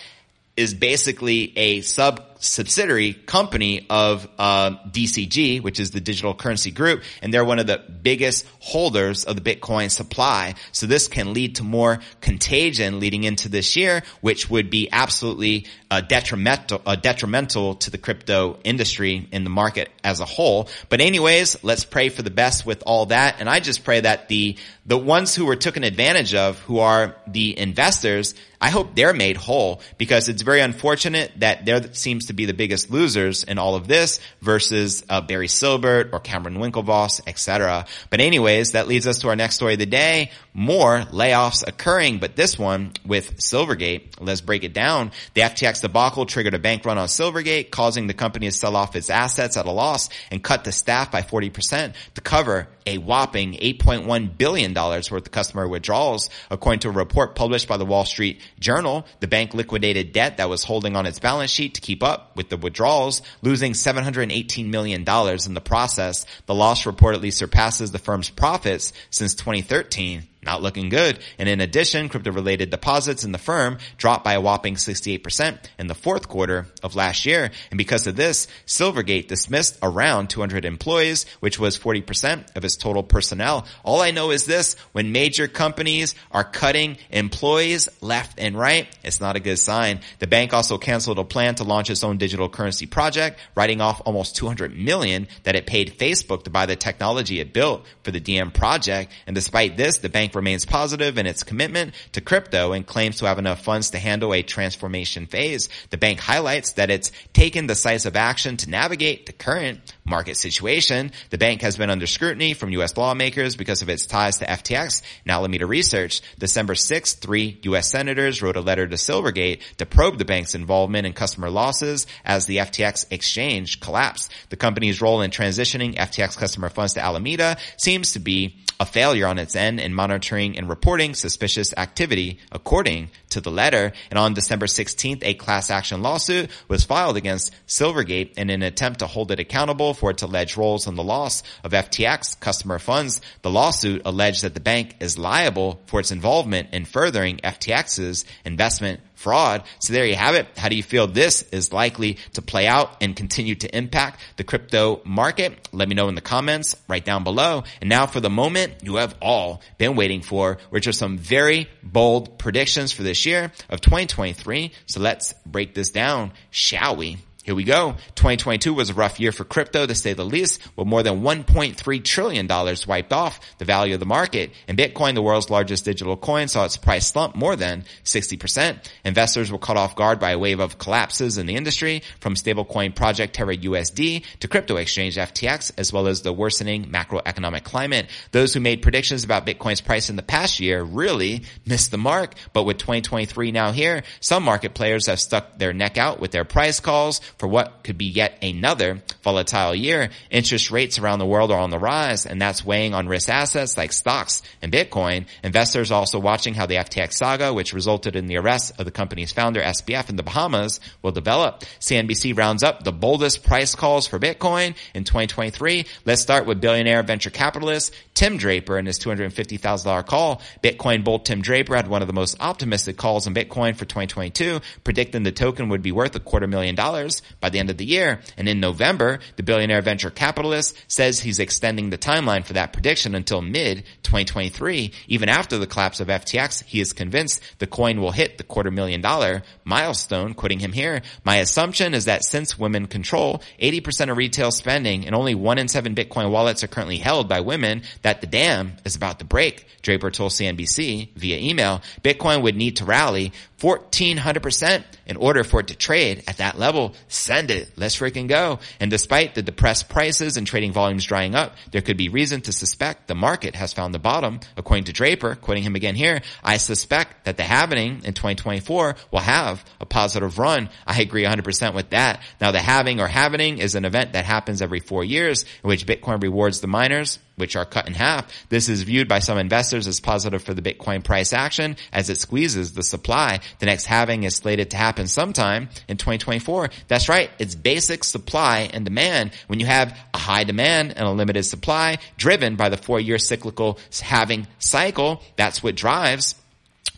is 0.56 0.74
basically 0.74 1.56
a 1.56 1.80
sub 1.80 2.22
subsidiary 2.40 3.14
company 3.14 3.86
of 3.88 4.28
uh, 4.38 4.70
DCG, 4.88 5.62
which 5.62 5.80
is 5.80 5.90
the 5.90 6.00
digital 6.00 6.34
currency 6.34 6.70
group, 6.70 7.02
and 7.22 7.32
they're 7.32 7.44
one 7.44 7.58
of 7.58 7.66
the 7.66 7.78
biggest 7.78 8.46
holders 8.60 9.24
of 9.24 9.42
the 9.42 9.42
Bitcoin 9.42 9.90
supply. 9.90 10.54
So 10.70 10.86
this 10.86 11.08
can 11.08 11.32
lead 11.32 11.56
to 11.56 11.64
more 11.64 12.00
contagion 12.20 13.00
leading 13.00 13.24
into 13.24 13.48
this 13.48 13.74
year, 13.74 14.02
which 14.20 14.48
would 14.48 14.70
be 14.70 14.88
absolutely 14.92 15.66
uh, 15.90 16.02
detrimental 16.02 16.80
uh, 16.86 16.94
detrimental 16.94 17.74
to 17.76 17.90
the 17.90 17.98
crypto 17.98 18.58
industry 18.62 19.28
in 19.32 19.44
the 19.44 19.50
market 19.50 19.90
as 20.04 20.20
a 20.20 20.24
whole. 20.24 20.68
But 20.88 21.00
anyways, 21.00 21.64
let's 21.64 21.84
pray 21.84 22.10
for 22.10 22.22
the 22.22 22.30
best 22.30 22.64
with 22.64 22.82
all 22.86 23.06
that, 23.06 23.40
and 23.40 23.48
I 23.48 23.60
just 23.60 23.82
pray 23.82 24.00
that 24.00 24.28
the 24.28 24.56
the 24.86 24.98
ones 24.98 25.34
who 25.34 25.46
were 25.46 25.56
taken 25.56 25.84
advantage 25.84 26.34
of, 26.34 26.58
who 26.60 26.80
are 26.80 27.16
the 27.26 27.56
investors, 27.58 28.34
I 28.60 28.70
hope 28.70 28.94
they're 28.94 29.14
made 29.14 29.36
whole 29.36 29.80
because 29.96 30.28
it's 30.28 30.42
very 30.42 30.60
unfortunate 30.60 31.32
that 31.38 31.64
there 31.64 31.92
seems 31.94 32.26
to 32.26 32.34
be 32.34 32.44
the 32.44 32.52
biggest 32.52 32.90
losers 32.90 33.42
in 33.44 33.58
all 33.58 33.74
of 33.74 33.88
this 33.88 34.20
versus 34.42 35.04
uh, 35.08 35.20
Barry 35.22 35.46
Silbert 35.46 36.12
or 36.12 36.20
Cameron 36.20 36.56
Winklevoss, 36.56 37.20
etc. 37.26 37.86
But 38.10 38.20
anyways, 38.50 38.72
that 38.72 38.88
leads 38.88 39.06
us 39.06 39.20
to 39.20 39.28
our 39.28 39.36
next 39.36 39.56
story 39.56 39.74
of 39.74 39.78
the 39.78 39.86
day. 39.86 40.30
More 40.52 41.02
layoffs 41.12 41.66
occurring, 41.66 42.18
but 42.18 42.34
this 42.34 42.58
one 42.58 42.92
with 43.06 43.36
Silvergate. 43.36 44.14
Let's 44.18 44.40
break 44.40 44.64
it 44.64 44.72
down. 44.72 45.12
The 45.34 45.42
FTX 45.42 45.80
debacle 45.80 46.26
triggered 46.26 46.54
a 46.54 46.58
bank 46.58 46.84
run 46.84 46.98
on 46.98 47.06
Silvergate, 47.06 47.70
causing 47.70 48.08
the 48.08 48.14
company 48.14 48.46
to 48.46 48.52
sell 48.52 48.74
off 48.74 48.96
its 48.96 49.10
assets 49.10 49.56
at 49.56 49.66
a 49.66 49.70
loss 49.70 50.08
and 50.30 50.42
cut 50.42 50.64
the 50.64 50.72
staff 50.72 51.12
by 51.12 51.22
40% 51.22 51.94
to 52.14 52.20
cover 52.20 52.68
a 52.84 52.98
whopping 52.98 53.52
$8.1 53.52 54.36
billion 54.36 54.74
worth 54.74 55.12
of 55.12 55.30
customer 55.30 55.68
withdrawals. 55.68 56.30
According 56.50 56.80
to 56.80 56.88
a 56.88 56.92
report 56.92 57.36
published 57.36 57.68
by 57.68 57.76
the 57.76 57.86
Wall 57.86 58.04
Street 58.04 58.40
Journal, 58.58 59.06
the 59.20 59.28
bank 59.28 59.54
liquidated 59.54 60.12
debt 60.12 60.38
that 60.38 60.48
was 60.48 60.64
holding 60.64 60.96
on 60.96 61.06
its 61.06 61.20
balance 61.20 61.52
sheet 61.52 61.74
to 61.74 61.80
keep 61.80 62.02
up 62.02 62.34
with 62.36 62.48
the 62.48 62.56
withdrawals, 62.56 63.22
losing 63.42 63.72
$718 63.72 64.68
million 64.68 65.02
in 65.02 65.54
the 65.54 65.62
process. 65.64 66.26
The 66.46 66.54
loss 66.56 66.84
reportedly 66.84 67.32
surpasses 67.32 67.92
the 67.92 67.98
firm's 68.00 68.30
profits 68.30 68.92
since 69.10 69.34
2013 69.36 70.26
not 70.42 70.62
looking 70.62 70.88
good. 70.88 71.18
And 71.38 71.48
in 71.48 71.60
addition, 71.60 72.08
crypto 72.08 72.32
related 72.32 72.70
deposits 72.70 73.24
in 73.24 73.32
the 73.32 73.38
firm 73.38 73.78
dropped 73.98 74.24
by 74.24 74.34
a 74.34 74.40
whopping 74.40 74.76
68% 74.76 75.58
in 75.78 75.86
the 75.86 75.94
fourth 75.94 76.28
quarter 76.28 76.66
of 76.82 76.96
last 76.96 77.26
year. 77.26 77.50
And 77.70 77.76
because 77.76 78.06
of 78.06 78.16
this, 78.16 78.48
Silvergate 78.66 79.28
dismissed 79.28 79.78
around 79.82 80.30
200 80.30 80.64
employees, 80.64 81.26
which 81.40 81.58
was 81.58 81.78
40% 81.78 82.56
of 82.56 82.64
its 82.64 82.76
total 82.76 83.02
personnel. 83.02 83.66
All 83.84 84.00
I 84.00 84.12
know 84.12 84.30
is 84.30 84.46
this, 84.46 84.76
when 84.92 85.12
major 85.12 85.46
companies 85.46 86.14
are 86.32 86.44
cutting 86.44 86.96
employees 87.10 87.88
left 88.00 88.40
and 88.40 88.56
right, 88.58 88.88
it's 89.04 89.20
not 89.20 89.36
a 89.36 89.40
good 89.40 89.58
sign. 89.58 90.00
The 90.20 90.26
bank 90.26 90.54
also 90.54 90.78
canceled 90.78 91.18
a 91.18 91.24
plan 91.24 91.56
to 91.56 91.64
launch 91.64 91.90
its 91.90 92.02
own 92.02 92.16
digital 92.16 92.48
currency 92.48 92.86
project, 92.86 93.38
writing 93.54 93.82
off 93.82 94.00
almost 94.06 94.36
200 94.36 94.74
million 94.74 95.28
that 95.42 95.54
it 95.54 95.66
paid 95.66 95.98
Facebook 95.98 96.44
to 96.44 96.50
buy 96.50 96.64
the 96.64 96.76
technology 96.76 97.40
it 97.40 97.52
built 97.52 97.84
for 98.04 98.10
the 98.10 98.20
Diem 98.20 98.50
project. 98.50 99.12
And 99.26 99.34
despite 99.34 99.76
this, 99.76 99.98
the 99.98 100.08
bank 100.08 100.29
bank 100.30 100.36
remains 100.36 100.64
positive 100.64 101.18
in 101.18 101.26
its 101.26 101.42
commitment 101.42 101.92
to 102.12 102.20
crypto 102.20 102.72
and 102.72 102.86
claims 102.86 103.16
to 103.18 103.26
have 103.26 103.38
enough 103.38 103.64
funds 103.64 103.90
to 103.90 103.98
handle 103.98 104.32
a 104.32 104.42
transformation 104.42 105.26
phase. 105.26 105.68
The 105.90 105.98
bank 105.98 106.20
highlights 106.20 106.74
that 106.74 106.88
it's 106.88 107.10
taken 107.32 107.66
decisive 107.66 108.14
action 108.14 108.56
to 108.58 108.70
navigate 108.70 109.26
the 109.26 109.32
current 109.32 109.80
market 110.04 110.36
situation. 110.36 111.12
The 111.30 111.38
bank 111.38 111.62
has 111.62 111.76
been 111.76 111.90
under 111.90 112.06
scrutiny 112.06 112.54
from 112.54 112.70
U.S. 112.72 112.96
lawmakers 112.96 113.56
because 113.56 113.82
of 113.82 113.88
its 113.88 114.06
ties 114.06 114.38
to 114.38 114.46
FTX 114.46 115.02
and 115.24 115.32
Alameda 115.32 115.66
Research. 115.66 116.20
December 116.38 116.74
6th, 116.74 117.18
three 117.18 117.58
U.S. 117.64 117.90
senators 117.90 118.42
wrote 118.42 118.56
a 118.56 118.60
letter 118.60 118.86
to 118.86 118.96
Silvergate 118.96 119.60
to 119.76 119.86
probe 119.86 120.18
the 120.18 120.24
bank's 120.24 120.54
involvement 120.54 121.06
in 121.06 121.12
customer 121.12 121.50
losses 121.50 122.06
as 122.24 122.46
the 122.46 122.58
FTX 122.58 123.06
exchange 123.10 123.80
collapsed. 123.80 124.30
The 124.50 124.56
company's 124.56 125.00
role 125.00 125.22
in 125.22 125.30
transitioning 125.30 125.96
FTX 125.96 126.36
customer 126.36 126.68
funds 126.68 126.94
to 126.94 127.00
Alameda 127.00 127.56
seems 127.76 128.12
to 128.12 128.18
be 128.18 128.56
a 128.80 128.86
failure 128.86 129.26
on 129.26 129.38
its 129.38 129.54
end 129.54 129.78
in 129.78 129.92
monitoring 129.92 130.56
and 130.56 130.66
reporting 130.66 131.14
suspicious 131.14 131.74
activity 131.76 132.38
according 132.50 133.10
to 133.28 133.40
the 133.40 133.50
letter. 133.50 133.92
And 134.08 134.18
on 134.18 134.32
December 134.32 134.64
16th, 134.66 135.22
a 135.22 135.34
class 135.34 135.70
action 135.70 136.00
lawsuit 136.00 136.50
was 136.66 136.84
filed 136.84 137.18
against 137.18 137.52
Silvergate 137.68 138.38
in 138.38 138.48
an 138.48 138.62
attempt 138.62 139.00
to 139.00 139.06
hold 139.06 139.30
it 139.32 139.38
accountable 139.38 139.92
for 140.00 140.10
its 140.10 140.22
alleged 140.22 140.56
roles 140.56 140.86
in 140.86 140.94
the 140.94 141.04
loss 141.04 141.42
of 141.62 141.72
FTX 141.72 142.40
customer 142.40 142.78
funds. 142.78 143.20
The 143.42 143.50
lawsuit 143.50 144.02
alleged 144.06 144.42
that 144.42 144.54
the 144.54 144.60
bank 144.60 144.96
is 144.98 145.18
liable 145.18 145.80
for 145.86 146.00
its 146.00 146.10
involvement 146.10 146.70
in 146.72 146.86
furthering 146.86 147.36
FTX's 147.44 148.24
investment 148.46 149.00
fraud. 149.14 149.62
So 149.80 149.92
there 149.92 150.06
you 150.06 150.14
have 150.14 150.34
it. 150.34 150.46
How 150.56 150.70
do 150.70 150.76
you 150.76 150.82
feel 150.82 151.06
this 151.06 151.42
is 151.42 151.72
likely 151.72 152.16
to 152.32 152.40
play 152.40 152.66
out 152.66 152.96
and 153.02 153.14
continue 153.14 153.54
to 153.56 153.76
impact 153.76 154.20
the 154.36 154.44
crypto 154.44 155.02
market? 155.04 155.68
Let 155.72 155.88
me 155.88 155.94
know 155.94 156.08
in 156.08 156.14
the 156.14 156.22
comments 156.22 156.74
right 156.88 157.04
down 157.04 157.22
below. 157.22 157.64
And 157.82 157.90
now 157.90 158.06
for 158.06 158.20
the 158.20 158.30
moment 158.30 158.82
you 158.82 158.96
have 158.96 159.14
all 159.20 159.60
been 159.76 159.96
waiting 159.96 160.22
for, 160.22 160.56
which 160.70 160.86
are 160.86 160.92
some 160.92 161.18
very 161.18 161.68
bold 161.82 162.38
predictions 162.38 162.92
for 162.92 163.02
this 163.02 163.26
year 163.26 163.52
of 163.68 163.82
2023. 163.82 164.72
So 164.86 165.00
let's 165.00 165.34
break 165.44 165.74
this 165.74 165.90
down, 165.90 166.32
shall 166.50 166.96
we? 166.96 167.18
Here 167.50 167.56
we 167.56 167.64
go. 167.64 167.96
2022 168.14 168.72
was 168.72 168.90
a 168.90 168.94
rough 168.94 169.18
year 169.18 169.32
for 169.32 169.42
crypto 169.42 169.84
to 169.84 169.94
say 169.96 170.12
the 170.12 170.24
least, 170.24 170.60
with 170.76 170.86
more 170.86 171.02
than 171.02 171.22
$1.3 171.22 172.04
trillion 172.04 172.46
wiped 172.86 173.12
off 173.12 173.40
the 173.58 173.64
value 173.64 173.94
of 173.94 173.98
the 173.98 174.06
market. 174.06 174.52
And 174.68 174.78
Bitcoin, 174.78 175.14
the 175.14 175.22
world's 175.22 175.50
largest 175.50 175.84
digital 175.84 176.16
coin, 176.16 176.46
saw 176.46 176.64
its 176.64 176.76
price 176.76 177.08
slump 177.08 177.34
more 177.34 177.56
than 177.56 177.82
60%. 178.04 178.88
Investors 179.04 179.50
were 179.50 179.58
caught 179.58 179.76
off 179.76 179.96
guard 179.96 180.20
by 180.20 180.30
a 180.30 180.38
wave 180.38 180.60
of 180.60 180.78
collapses 180.78 181.38
in 181.38 181.46
the 181.46 181.56
industry 181.56 182.04
from 182.20 182.36
stablecoin 182.36 182.94
project 182.94 183.34
Terra 183.34 183.56
USD 183.56 184.24
to 184.38 184.46
crypto 184.46 184.76
exchange 184.76 185.16
FTX, 185.16 185.72
as 185.76 185.92
well 185.92 186.06
as 186.06 186.22
the 186.22 186.32
worsening 186.32 186.84
macroeconomic 186.84 187.64
climate. 187.64 188.06
Those 188.30 188.54
who 188.54 188.60
made 188.60 188.80
predictions 188.80 189.24
about 189.24 189.44
Bitcoin's 189.44 189.80
price 189.80 190.08
in 190.08 190.14
the 190.14 190.22
past 190.22 190.60
year 190.60 190.84
really 190.84 191.42
missed 191.66 191.90
the 191.90 191.98
mark. 191.98 192.34
But 192.52 192.62
with 192.62 192.78
2023 192.78 193.50
now 193.50 193.72
here, 193.72 194.04
some 194.20 194.44
market 194.44 194.72
players 194.72 195.06
have 195.06 195.18
stuck 195.18 195.58
their 195.58 195.72
neck 195.72 195.98
out 195.98 196.20
with 196.20 196.30
their 196.30 196.44
price 196.44 196.78
calls 196.78 197.20
for 197.40 197.48
what 197.48 197.82
could 197.82 197.96
be 197.96 198.04
yet 198.04 198.36
another 198.42 199.02
volatile 199.22 199.74
year. 199.74 200.10
Interest 200.30 200.70
rates 200.70 200.98
around 200.98 201.18
the 201.18 201.26
world 201.26 201.50
are 201.50 201.58
on 201.58 201.70
the 201.70 201.78
rise, 201.78 202.26
and 202.26 202.40
that's 202.40 202.62
weighing 202.62 202.92
on 202.92 203.08
risk 203.08 203.30
assets 203.30 203.78
like 203.78 203.92
stocks 203.92 204.42
and 204.60 204.70
Bitcoin. 204.70 205.24
Investors 205.42 205.90
are 205.90 205.94
also 205.94 206.18
watching 206.18 206.52
how 206.52 206.66
the 206.66 206.74
FTX 206.74 207.14
saga, 207.14 207.54
which 207.54 207.72
resulted 207.72 208.14
in 208.14 208.26
the 208.26 208.36
arrest 208.36 208.78
of 208.78 208.84
the 208.84 208.90
company's 208.90 209.32
founder, 209.32 209.62
SBF, 209.62 210.10
in 210.10 210.16
the 210.16 210.22
Bahamas, 210.22 210.80
will 211.00 211.12
develop. 211.12 211.60
CNBC 211.80 212.36
rounds 212.36 212.62
up 212.62 212.84
the 212.84 212.92
boldest 212.92 213.42
price 213.42 213.74
calls 213.74 214.06
for 214.06 214.18
Bitcoin 214.18 214.76
in 214.94 215.04
2023. 215.04 215.86
Let's 216.04 216.20
start 216.20 216.44
with 216.44 216.60
billionaire 216.60 217.02
venture 217.02 217.30
capitalist 217.30 217.94
Tim 218.12 218.36
Draper 218.36 218.76
and 218.76 218.86
his 218.86 218.98
$250,000 218.98 220.06
call. 220.06 220.42
Bitcoin 220.62 221.04
bull 221.04 221.20
Tim 221.20 221.40
Draper 221.40 221.74
had 221.74 221.88
one 221.88 222.02
of 222.02 222.06
the 222.06 222.12
most 222.12 222.36
optimistic 222.38 222.98
calls 222.98 223.26
on 223.26 223.34
Bitcoin 223.34 223.74
for 223.74 223.86
2022, 223.86 224.60
predicting 224.84 225.22
the 225.22 225.32
token 225.32 225.70
would 225.70 225.80
be 225.80 225.90
worth 225.90 226.14
a 226.14 226.20
quarter 226.20 226.46
million 226.46 226.74
dollars 226.74 227.22
by 227.38 227.50
the 227.50 227.58
end 227.58 227.70
of 227.70 227.76
the 227.76 227.84
year. 227.84 228.20
And 228.36 228.48
in 228.48 228.60
November, 228.60 229.20
the 229.36 229.42
billionaire 229.42 229.82
venture 229.82 230.10
capitalist 230.10 230.76
says 230.88 231.20
he's 231.20 231.38
extending 231.38 231.90
the 231.90 231.98
timeline 231.98 232.44
for 232.44 232.54
that 232.54 232.72
prediction 232.72 233.14
until 233.14 233.42
mid 233.42 233.84
2023. 234.10 234.90
Even 235.06 235.28
after 235.28 235.56
the 235.56 235.68
collapse 235.68 236.00
of 236.00 236.08
FTX, 236.08 236.64
he 236.64 236.80
is 236.80 236.92
convinced 236.92 237.40
the 237.60 237.66
coin 237.68 238.00
will 238.00 238.10
hit 238.10 238.38
the 238.38 238.44
quarter 238.44 238.72
million 238.72 239.00
dollar 239.00 239.44
milestone, 239.62 240.34
quoting 240.34 240.58
him 240.58 240.72
here. 240.72 241.02
My 241.22 241.36
assumption 241.36 241.94
is 241.94 242.06
that 242.06 242.24
since 242.24 242.58
women 242.58 242.88
control 242.88 243.40
80% 243.62 244.10
of 244.10 244.16
retail 244.16 244.50
spending 244.50 245.06
and 245.06 245.14
only 245.14 245.36
one 245.36 245.58
in 245.58 245.68
seven 245.68 245.94
Bitcoin 245.94 246.32
wallets 246.32 246.64
are 246.64 246.68
currently 246.68 246.96
held 246.96 247.28
by 247.28 247.40
women, 247.40 247.82
that 248.02 248.20
the 248.20 248.26
dam 248.26 248.72
is 248.84 248.96
about 248.96 249.20
to 249.20 249.24
break. 249.24 249.64
Draper 249.82 250.10
told 250.10 250.32
CNBC 250.32 251.10
via 251.14 251.38
email, 251.38 251.80
Bitcoin 252.02 252.42
would 252.42 252.56
need 252.56 252.76
to 252.76 252.84
rally 252.84 253.32
1400% 253.60 254.84
in 255.06 255.16
order 255.16 255.44
for 255.44 255.60
it 255.60 255.68
to 255.68 255.76
trade 255.76 256.24
at 256.26 256.38
that 256.38 256.58
level. 256.58 256.94
Send 257.08 257.50
it. 257.50 257.70
Let's 257.76 257.96
freaking 257.96 258.26
go. 258.26 258.58
And 258.80 258.90
despite 258.90 259.34
the 259.34 259.42
depressed 259.42 259.88
prices 259.88 260.36
and 260.36 260.46
trading 260.46 260.72
volumes 260.72 261.04
drying 261.04 261.34
up, 261.34 261.54
there 261.70 261.82
could 261.82 261.96
be 261.96 262.08
reason 262.08 262.40
to 262.42 262.52
suspect 262.52 263.06
the 263.06 263.14
market 263.14 263.54
has 263.54 263.72
found 263.72 263.94
the 263.94 263.99
bottom. 264.00 264.40
According 264.56 264.84
to 264.84 264.92
Draper, 264.92 265.34
quoting 265.34 265.62
him 265.62 265.76
again 265.76 265.94
here, 265.94 266.22
I 266.42 266.56
suspect 266.56 267.24
that 267.24 267.36
the 267.36 267.42
halving 267.42 268.04
in 268.04 268.14
2024 268.14 268.96
will 269.10 269.20
have 269.20 269.64
a 269.80 269.86
positive 269.86 270.38
run. 270.38 270.68
I 270.86 271.00
agree 271.00 271.24
100% 271.24 271.74
with 271.74 271.90
that. 271.90 272.22
Now 272.40 272.50
the 272.50 272.60
halving 272.60 273.00
or 273.00 273.08
halvening 273.08 273.58
is 273.58 273.74
an 273.74 273.84
event 273.84 274.12
that 274.14 274.24
happens 274.24 274.62
every 274.62 274.80
four 274.80 275.04
years 275.04 275.44
in 275.62 275.68
which 275.68 275.86
Bitcoin 275.86 276.22
rewards 276.22 276.60
the 276.60 276.66
miners 276.66 277.18
which 277.40 277.56
are 277.56 277.64
cut 277.64 277.86
in 277.86 277.94
half. 277.94 278.30
This 278.48 278.68
is 278.68 278.82
viewed 278.82 279.08
by 279.08 279.18
some 279.18 279.38
investors 279.38 279.86
as 279.86 280.00
positive 280.00 280.42
for 280.42 280.54
the 280.54 280.62
Bitcoin 280.62 281.02
price 281.02 281.32
action 281.32 281.76
as 281.92 282.10
it 282.10 282.18
squeezes 282.18 282.72
the 282.72 282.82
supply. 282.82 283.40
The 283.58 283.66
next 283.66 283.86
halving 283.86 284.22
is 284.22 284.36
slated 284.36 284.70
to 284.70 284.76
happen 284.76 285.06
sometime 285.06 285.70
in 285.88 285.96
2024. 285.96 286.70
That's 286.88 287.08
right. 287.08 287.30
It's 287.38 287.54
basic 287.54 288.04
supply 288.04 288.70
and 288.72 288.84
demand. 288.84 289.32
When 289.46 289.58
you 289.58 289.66
have 289.66 289.98
a 290.14 290.18
high 290.18 290.44
demand 290.44 290.92
and 290.96 291.06
a 291.06 291.10
limited 291.10 291.44
supply 291.44 291.98
driven 292.16 292.56
by 292.56 292.68
the 292.68 292.76
four 292.76 293.00
year 293.00 293.18
cyclical 293.18 293.78
halving 294.00 294.46
cycle, 294.58 295.22
that's 295.36 295.62
what 295.62 295.74
drives 295.74 296.34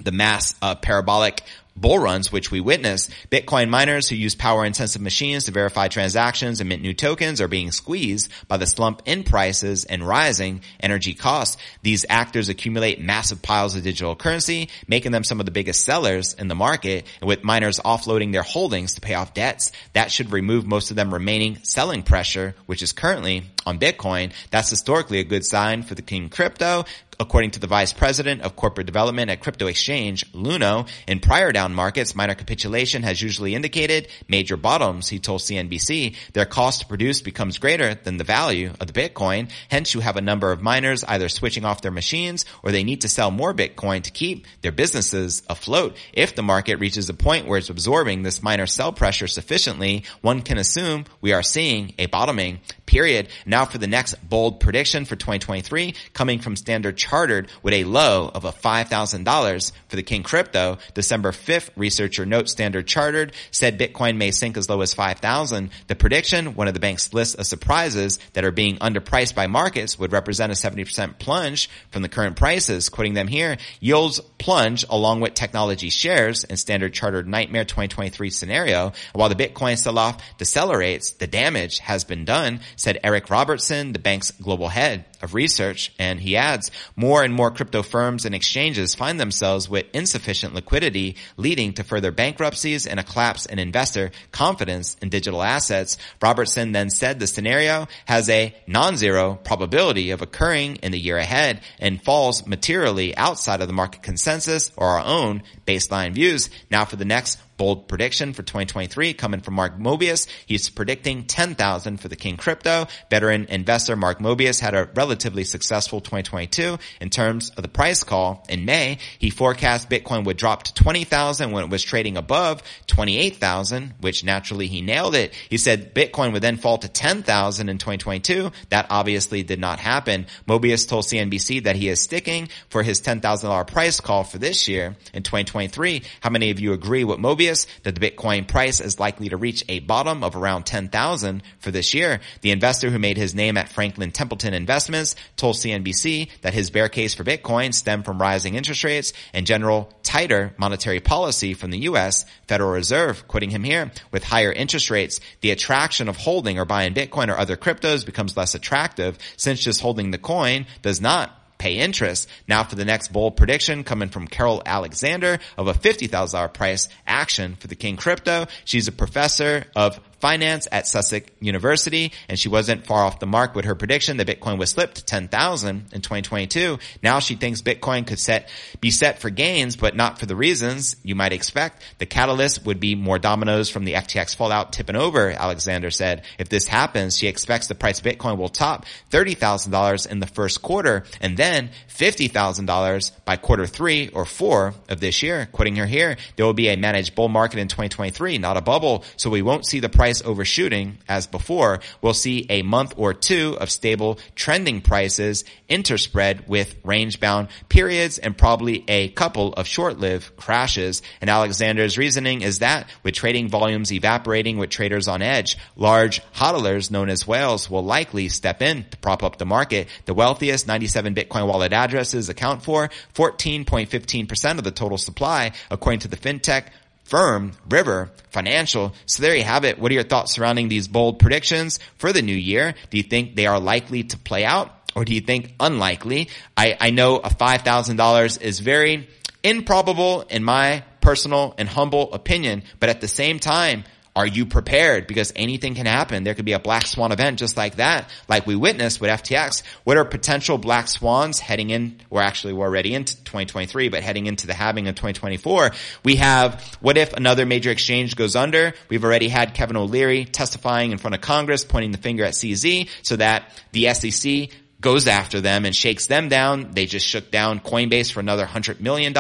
the 0.01 0.13
mass 0.13 0.55
uh, 0.63 0.75
parabolic 0.75 1.43
bull 1.77 1.99
runs, 1.99 2.31
which 2.31 2.51
we 2.51 2.61
witness, 2.61 3.09
Bitcoin 3.31 3.69
miners 3.69 4.09
who 4.09 4.17
use 4.17 4.35
power 4.35 4.65
intensive 4.65 5.03
machines 5.03 5.45
to 5.45 5.53
verify 5.53 5.89
transactions 5.89 6.61
and 6.61 6.69
mint 6.69 6.83
new 6.83 6.95
tokens 6.95 7.41
are 7.41 7.49
being 7.49 7.71
squeezed 7.71 8.31
by 8.49 8.57
the 8.57 8.67
slump 8.67 9.03
in 9.05 9.25
prices 9.25 9.85
and 9.85 10.07
rising 10.07 10.63
energy 10.81 11.15
costs. 11.15 11.57
These 11.83 12.07
actors 12.09 12.49
accumulate 12.49 13.01
massive 13.01 13.43
piles 13.43 13.75
of 13.77 13.83
digital 13.83 14.17
currency, 14.17 14.69
making 14.87 15.13
them 15.13 15.25
some 15.25 15.41
of 15.41 15.47
the 15.47 15.53
biggest 15.53 15.85
sellers 15.85 16.35
in 16.35 16.49
the 16.49 16.55
market. 16.55 17.07
And 17.21 17.29
with 17.29 17.45
miners 17.45 17.81
offloading 17.81 18.33
their 18.33 18.43
holdings 18.43 18.95
to 18.95 19.01
pay 19.01 19.15
off 19.15 19.35
debts, 19.35 19.73
that 19.93 20.11
should 20.11 20.33
remove 20.33 20.67
most 20.67 20.91
of 20.91 20.97
them 20.97 21.13
remaining 21.13 21.59
selling 21.63 22.03
pressure, 22.03 22.55
which 22.67 22.83
is 22.83 22.93
currently 22.93 23.45
on 23.67 23.79
Bitcoin. 23.79 24.33
That's 24.51 24.71
historically 24.71 25.21
a 25.21 25.25
good 25.25 25.45
sign 25.45 25.83
for 25.83 25.95
the 25.95 26.03
king 26.03 26.29
crypto 26.29 26.85
According 27.23 27.53
to 27.53 27.61
the 27.61 27.69
vice 27.69 27.93
president 27.93 28.43
of 28.43 28.57
corporate 28.57 28.89
development 28.89 29.31
at 29.31 29.41
crypto 29.41 29.69
exchange, 29.69 30.31
Luno, 30.33 30.89
in 31.07 31.21
prior 31.21 31.53
down 31.53 31.73
markets, 31.73 32.17
minor 32.17 32.35
capitulation 32.35 33.05
has 33.05 33.23
usually 33.23 33.55
indicated 33.55 34.09
major 34.27 34.57
bottoms. 34.57 35.09
He 35.09 35.21
told 35.21 35.41
CNBC 35.41 36.17
their 36.33 36.47
cost 36.47 36.81
to 36.81 36.87
produce 36.89 37.23
becomes 37.23 37.59
greater 37.59 37.95
than 37.95 38.17
the 38.17 38.25
value 38.25 38.73
of 38.81 38.89
the 38.89 38.93
Bitcoin. 38.93 39.53
Hence, 39.71 39.95
you 39.95 40.01
have 40.01 40.17
a 40.17 40.21
number 40.21 40.51
of 40.51 40.63
miners 40.63 41.05
either 41.05 41.29
switching 41.29 41.65
off 41.65 41.81
their 41.81 41.93
machines 41.93 42.45
or 42.65 42.73
they 42.73 42.83
need 42.83 43.03
to 43.03 43.09
sell 43.09 43.31
more 43.31 43.55
Bitcoin 43.55 44.03
to 44.03 44.11
keep 44.11 44.49
their 44.63 44.73
businesses 44.73 45.45
afloat. 45.49 45.97
If 46.13 46.35
the 46.35 46.43
market 46.43 46.81
reaches 46.81 47.09
a 47.09 47.15
point 47.15 47.47
where 47.47 47.59
it's 47.59 47.71
absorbing 47.71 48.25
this 48.25 48.43
minor 48.43 48.67
sell 48.67 48.93
pressure 48.93 49.29
sufficiently, 49.29 50.03
one 50.23 50.43
can 50.43 50.59
assume 50.59 51.05
we 51.21 51.33
are 51.33 51.45
seeing 51.45 51.95
a 52.01 52.07
bottoming 52.07 52.59
period. 52.93 53.29
Now 53.47 53.65
for 53.65 53.79
the 53.79 53.87
next 53.87 54.17
bold 54.29 54.61
prediction 54.61 55.07
for 55.07 55.17
2023 55.17 55.95
coming 56.13 56.41
from 56.41 56.57
Standard 56.57 56.99
Chartered 56.99 57.49
with 57.63 57.73
a 57.73 57.85
low 57.85 58.29
of 58.29 58.45
a 58.45 58.53
$5,000 58.53 59.73
for 59.89 59.97
the 59.97 60.03
King 60.03 60.23
Crypto. 60.23 60.77
December 60.93 61.33
5th, 61.33 61.71
researcher 61.75 62.27
notes 62.27 62.53
Standard 62.53 62.87
Chartered 62.87 63.33
said 63.51 63.79
Bitcoin 63.79 64.19
may 64.19 64.31
sink 64.31 64.59
as 64.59 64.69
low 64.69 64.83
as 64.83 64.93
5,000. 64.93 65.71
The 65.87 65.95
prediction, 65.95 66.55
one 66.55 66.69
of 66.69 66.75
the 66.75 66.81
bank's 66.81 67.15
list 67.15 67.39
of 67.39 67.47
surprises 67.47 68.19
that 68.35 68.45
are 68.45 68.53
being 68.53 68.77
underpriced 68.77 69.35
by 69.35 69.47
markets 69.47 69.99
would 69.99 70.13
represent 70.13 70.53
a 70.53 70.55
70% 70.55 71.19
plunge 71.19 71.71
from 71.91 72.03
the 72.03 72.11
current 72.11 72.37
prices. 72.37 72.91
Quoting 72.91 73.15
them 73.15 73.27
here, 73.27 73.57
yields 73.81 74.21
plunge 74.37 74.85
along 74.91 75.21
with 75.21 75.33
technology 75.33 75.89
shares 75.89 76.45
in 76.45 76.59
Standard 76.59 76.93
Chartered 76.93 77.27
Nightmare 77.27 77.65
2023 77.65 78.29
scenario. 78.29 78.93
While 79.15 79.31
the 79.31 79.35
Bitcoin 79.35 79.79
sell-off 79.79 80.23
decelerates, 80.37 81.17
the 81.17 81.27
damage 81.27 81.79
has 81.79 82.05
been 82.05 82.27
done 82.27 82.61
said 82.83 82.99
Eric 83.05 83.31
Robertsen, 83.31 83.93
the 83.93 84.01
bank's 84.01 84.33
global 84.33 84.69
head 84.69 85.05
of 85.23 85.35
research. 85.35 85.93
And 85.99 86.21
he 86.21 86.37
adds, 86.37 86.71
more 86.97 87.23
and 87.23 87.33
more 87.33 87.51
crypto 87.51 87.83
firms 87.83 88.25
and 88.25 88.35
exchanges 88.35 88.95
find 88.95 89.19
themselves 89.19 89.69
with 89.69 89.87
insufficient 89.93 90.55
liquidity, 90.55 91.17
leading 91.37 91.73
to 91.75 91.85
further 91.85 92.11
bankruptcies 92.11 92.87
and 92.87 92.99
a 93.01 93.05
collapse 93.05 93.47
in 93.47 93.59
investor 93.59 94.11
confidence 94.31 94.97
in 95.01 95.09
digital 95.09 95.43
assets. 95.43 95.97
Robertsen 96.21 96.73
then 96.73 96.91
said 96.91 97.19
the 97.19 97.27
scenario 97.27 97.89
has 98.07 98.29
a 98.29 98.55
non-zero 98.67 99.39
probability 99.43 100.11
of 100.11 100.23
occurring 100.23 100.77
in 100.77 100.93
the 100.93 100.99
year 100.99 101.19
ahead 101.19 101.61
and 101.79 102.03
falls 102.03 102.47
materially 102.47 103.17
outside 103.17 103.61
of 103.61 103.69
the 103.69 103.75
market 103.75 104.03
consensus 104.03 104.73
or 104.77 104.87
our 104.87 105.05
own 105.05 105.43
baseline 105.67 106.13
views. 106.13 106.51
Now 106.71 106.85
for 106.85 106.97
the 106.97 107.05
next 107.05 107.39
bold 107.63 107.87
prediction 107.87 108.33
for 108.33 108.43
2023 108.43 109.15
coming 109.15 109.41
from 109.41 109.55
Mark 109.55 109.79
Mobius. 109.79 110.27
He's 110.47 110.69
predicting 110.69 111.27
10,000 111.27 111.99
for 111.99 112.09
the 112.09 112.17
King 112.17 112.37
Crypto. 112.37 112.89
Veteran 113.09 113.45
investor 113.45 113.95
Mark 113.95 114.19
Mobius 114.19 114.59
had 114.59 114.75
a 114.75 114.87
relatively 115.13 115.45
successful 115.45 116.01
2022 116.01 116.79
in 116.99 117.11
terms 117.11 117.51
of 117.51 117.63
the 117.63 117.69
price 117.69 118.03
call. 118.03 118.43
In 118.49 118.65
May, 118.65 118.97
he 119.19 119.29
forecast 119.29 119.91
Bitcoin 119.91 120.25
would 120.25 120.39
drop 120.39 120.63
to 120.63 120.73
20,000 120.75 121.53
when 121.53 121.65
it 121.65 121.71
was 121.71 121.83
trading 121.83 122.17
above 122.17 122.63
28,000, 122.87 123.93
which 124.01 124.25
naturally 124.25 124.69
he 124.69 124.81
nailed 124.81 125.15
it. 125.15 125.35
He 125.51 125.59
said 125.59 125.95
Bitcoin 125.95 126.33
would 126.33 126.41
then 126.43 126.57
fall 126.57 126.79
to 126.79 126.89
10,000 126.89 127.69
in 127.69 127.77
2022. 127.77 128.53
That 128.71 128.87
obviously 128.89 129.43
did 129.43 129.61
not 129.61 129.81
happen. 129.81 130.27
Mobius 130.49 130.89
told 130.89 131.05
CNBC 131.05 131.65
that 131.65 131.77
he 131.77 131.91
is 131.91 132.01
sticking 132.01 132.49
for 132.71 132.83
his 132.83 133.03
$10,000 133.03 133.67
price 133.67 134.01
call 134.01 134.25
for 134.25 134.39
this 134.39 134.67
year 134.67 134.97
in 135.13 135.23
2023. 135.23 136.05
How 136.21 136.31
many 136.31 136.51
of 136.51 136.59
you 136.59 136.73
agree 136.73 137.05
with 137.05 137.19
Mobius? 137.19 137.67
that 137.83 137.95
the 137.95 138.11
Bitcoin 138.11 138.47
price 138.47 138.81
is 138.81 138.99
likely 138.99 139.29
to 139.29 139.37
reach 139.37 139.65
a 139.69 139.81
bottom 139.81 140.25
of 140.25 140.37
around 140.37 140.65
10,000 140.65 141.43
for 141.59 141.71
this 141.71 141.95
year. 141.95 142.21
The 142.41 142.51
investor 142.51 142.91
who 142.91 142.99
made 142.99 143.17
his 143.17 143.35
name 143.35 143.57
at 143.57 143.69
Franklin 143.69 144.11
Templeton 144.11 144.55
Investments 144.55 145.02
told 145.37 145.57
CNBC 145.57 146.29
that 146.43 146.55
his 146.55 146.71
bear 146.71 146.89
case 146.89 147.15
for 147.15 147.25
Bitcoin 147.25 147.75
stemmed 147.75 148.05
from 148.05 148.21
rising 148.21 148.55
interest 148.55 148.85
rates 148.85 149.13
and 149.33 149.47
general 149.47 149.93
tighter 150.03 150.55
monetary 150.57 151.01
policy 151.01 151.55
from 151.55 151.71
the 151.71 151.81
U.S. 151.81 152.25
Federal 152.47 152.71
Reserve. 152.71 153.27
Quoting 153.29 153.51
him 153.51 153.65
here, 153.65 153.91
with 154.11 154.25
higher 154.25 154.53
interest 154.53 154.91
rates, 154.91 155.21
the 155.41 155.51
attraction 155.51 156.09
of 156.09 156.17
holding 156.17 156.59
or 156.59 156.65
buying 156.65 156.95
Bitcoin 156.95 157.29
or 157.29 157.39
other 157.39 157.57
cryptos 157.57 158.07
becomes 158.07 158.37
less 158.37 158.55
attractive 158.55 159.19
since 159.37 159.61
just 159.61 159.81
holding 159.81 160.11
the 160.11 160.19
coin 160.19 160.67
does 160.83 161.01
not 161.01 161.39
pay 161.63 161.79
interest. 161.79 162.29
Now 162.49 162.65
for 162.65 162.75
the 162.75 162.85
next 162.85 163.13
bold 163.13 163.37
prediction 163.37 163.85
coming 163.85 164.09
from 164.09 164.27
Carol 164.27 164.63
Alexander 164.67 165.39
of 165.57 165.69
a 165.69 165.75
$50,000 165.75 166.53
price 166.53 166.89
action 167.07 167.55
for 167.55 167.69
the 167.69 167.77
King 167.77 167.97
Crypto. 167.97 168.47
She's 168.65 168.89
a 168.89 168.93
professor 168.93 169.67
of 169.77 170.01
finance 170.23 170.69
at 170.71 170.87
Sussex 170.87 171.29
University, 171.41 172.13
and 172.29 172.39
she 172.39 172.49
wasn't 172.49 172.87
far 172.87 173.05
off 173.05 173.19
the 173.19 173.27
mark 173.27 173.57
with 173.57 173.65
her 173.65 173.75
prediction 173.75 174.19
that 174.19 174.29
Bitcoin 174.29 174.57
would 174.57 174.69
slip 174.69 174.95
to 174.95 175.05
10,000 175.05 175.69
in 175.93 176.01
2022. 176.01 176.79
Now 177.03 177.19
she 177.19 177.35
thinks 177.35 177.61
Bitcoin 177.61 178.07
could 178.07 178.21
set, 178.21 178.49
be 178.81 178.93
set 178.93 179.19
for 179.19 179.31
gains, 179.31 179.75
but 179.75 179.97
not 179.97 180.21
for 180.21 180.27
the 180.27 180.37
reasons 180.37 180.95
you 181.03 181.17
might 181.17 181.33
expect. 181.33 181.83
The 181.99 182.07
catalyst 182.07 182.65
would 182.65 182.79
be 182.79 182.95
more 182.95 183.19
dominoes 183.19 183.69
from 183.69 183.85
the 183.85 183.95
FTX 183.95 184.37
fallout 184.37 184.73
tipping 184.73 184.95
over, 184.95 185.29
Alexander 185.29 185.91
said. 185.91 186.23
If 186.39 186.49
this 186.49 186.69
happens, 186.69 187.19
she 187.19 187.27
expects 187.27 187.67
the 187.67 187.75
price 187.75 187.99
of 187.99 188.05
Bitcoin 188.05 188.39
will 188.39 188.49
top 188.49 188.87
$30,000 189.11 190.07
in 190.09 190.21
the 190.21 190.29
first 190.29 190.63
quarter 190.63 191.03
and 191.21 191.37
then 191.37 191.71
$50,000 191.89 193.11
by 193.25 193.37
quarter 193.37 193.67
three 193.67 194.09
or 194.11 194.25
four 194.25 194.75
of 194.89 195.01
this 195.01 195.21
year. 195.21 195.49
Quoting 195.51 195.75
her 195.77 195.87
here, 195.87 196.17
there 196.37 196.47
will 196.47 196.55
be 196.55 196.69
a 196.69 196.77
managed 196.77 197.17
bull 197.17 197.29
market 197.29 197.59
in 197.59 197.67
2023, 197.67 198.39
not 198.39 198.57
a 198.57 198.61
bubble, 198.61 199.03
so 199.17 199.29
we 199.29 199.43
won't 199.43 199.67
see 199.67 199.81
the 199.81 199.89
price 199.89 200.12
price 200.13 200.29
overshooting 200.29 200.99
as 201.09 201.27
before, 201.27 201.81
we'll 202.03 202.13
see 202.13 202.47
a 202.51 202.63
month 202.63 202.93
or 202.97 203.15
two 203.15 203.57
of 203.59 203.71
stable 203.71 204.19
trending 204.35 204.83
prices 204.83 205.45
interspread 205.71 206.47
with 206.49 206.77
range 206.85 207.19
bound 207.19 207.49
periods 207.71 208.19
and 208.19 208.37
probably 208.37 208.85
a 208.89 209.09
couple 209.09 209.55
of 209.55 209.67
short-lived 209.67 210.37
crashes. 210.37 211.01
And 211.23 211.31
Alexander's 211.31 211.97
reasoning 211.97 212.43
is 212.43 212.59
that 212.59 212.89
with 213.03 213.15
trading 213.15 213.49
volumes 213.49 213.91
evaporating 213.91 214.59
with 214.59 214.69
traders 214.69 215.09
on 215.09 215.23
edge, 215.23 215.57
large 215.77 216.21
hodlers 216.33 216.91
known 216.91 217.09
as 217.09 217.27
whales 217.27 217.71
will 217.71 217.85
likely 217.85 218.29
step 218.29 218.61
in 218.61 218.85
to 218.91 218.97
prop 218.99 219.23
up 219.23 219.39
the 219.39 219.47
market. 219.47 219.89
The 220.05 220.15
wealthiest 220.15 220.67
97 220.67 221.15
Bitcoin 221.15 221.47
wallet 221.47 221.73
addresses 221.73 222.29
account 222.29 222.63
for 222.63 222.91
14.15% 223.15 224.59
of 224.59 224.65
the 224.65 224.71
total 224.71 224.99
supply, 224.99 225.53
according 225.71 226.01
to 226.01 226.09
the 226.09 226.17
fintech 226.17 226.65
firm, 227.13 227.53
River 227.69 228.11
Financial. 228.31 228.95
So 229.05 229.23
there 229.23 229.37
you 229.37 229.43
have 229.43 229.67
it. 229.67 229.79
What 229.79 229.93
are 229.93 229.95
your 229.95 230.03
thoughts 230.03 230.33
surrounding 230.33 230.71
these 230.71 230.89
bold 230.89 231.19
predictions 231.19 231.79
for 231.99 232.11
the 232.11 232.23
new 232.23 232.35
year? 232.35 232.75
Do 232.89 232.97
you 232.97 233.03
think 233.03 233.37
they 233.37 233.45
are 233.45 233.61
likely 233.61 234.05
to 234.05 234.17
play 234.17 234.47
out? 234.47 234.73
Or 234.97 235.05
do 235.05 235.15
you 235.15 235.21
think 235.21 235.53
unlikely? 235.61 236.31
I, 236.57 236.75
I 236.81 236.89
know 236.89 237.17
a 237.17 237.29
$5,000 237.29 238.41
is 238.41 238.61
very 238.61 239.11
improbable 239.43 240.23
in 240.23 240.43
my 240.43 240.85
personal 241.03 241.55
and 241.59 241.69
humble 241.69 242.15
opinion, 242.15 242.63
but 242.81 242.89
at 242.89 243.03
the 243.03 243.09
same 243.09 243.39
time, 243.39 243.85
are 244.15 244.27
you 244.27 244.45
prepared? 244.45 245.07
Because 245.07 245.33
anything 245.35 245.75
can 245.75 245.87
happen. 245.87 246.25
There 246.25 246.35
could 246.35 246.45
be 246.45 246.53
a 246.53 246.59
black 246.59 246.87
swan 246.87 247.13
event 247.13 247.39
just 247.39 247.57
like 247.57 247.77
that, 247.77 248.11
like 248.29 248.47
we 248.47 248.57
witnessed 248.57 249.01
with 249.01 249.11
FTX. 249.11 249.63
What 249.85 249.97
are 249.97 250.05
potential 250.05 250.59
black 250.59 250.89
swans 250.89 251.39
heading 251.39 251.71
in? 251.71 251.99
We're 252.11 252.21
actually 252.21 252.53
we're 252.53 252.67
already 252.67 252.95
into 252.95 253.17
2023, 253.17 253.89
but 253.89 254.03
heading 254.03 254.27
into 254.27 254.47
the 254.47 254.55
halving 254.55 254.87
of 254.89 254.97
2024. 254.97 255.71
We 256.05 256.17
have, 256.17 256.63
what 256.81 256.99
if 256.99 257.15
another 257.15 257.47
major 257.47 257.71
exchange 257.71 258.15
goes 258.15 258.37
under? 258.37 258.75
We've 258.91 259.05
already 259.05 259.29
had 259.29 259.55
Kevin 259.55 259.77
O'Leary 259.77 260.27
testifying 260.27 260.93
in 260.93 260.99
front 260.99 261.15
of 261.15 261.23
Congress, 261.23 261.65
pointing 261.65 261.93
the 261.93 261.99
finger 261.99 262.25
at 262.25 262.35
CZ 262.35 262.91
so 263.03 263.17
that 263.17 263.45
the 263.73 263.95
SEC 263.95 264.51
goes 264.83 265.07
after 265.07 265.41
them 265.41 265.65
and 265.65 265.75
shakes 265.75 266.09
them 266.09 266.29
down. 266.29 266.73
They 266.73 266.87
just 266.87 267.07
shook 267.07 267.31
down 267.31 267.61
Coinbase 267.61 268.13
for 268.13 268.21
another 268.21 268.45
$100 268.45 268.81
million. 268.81 269.15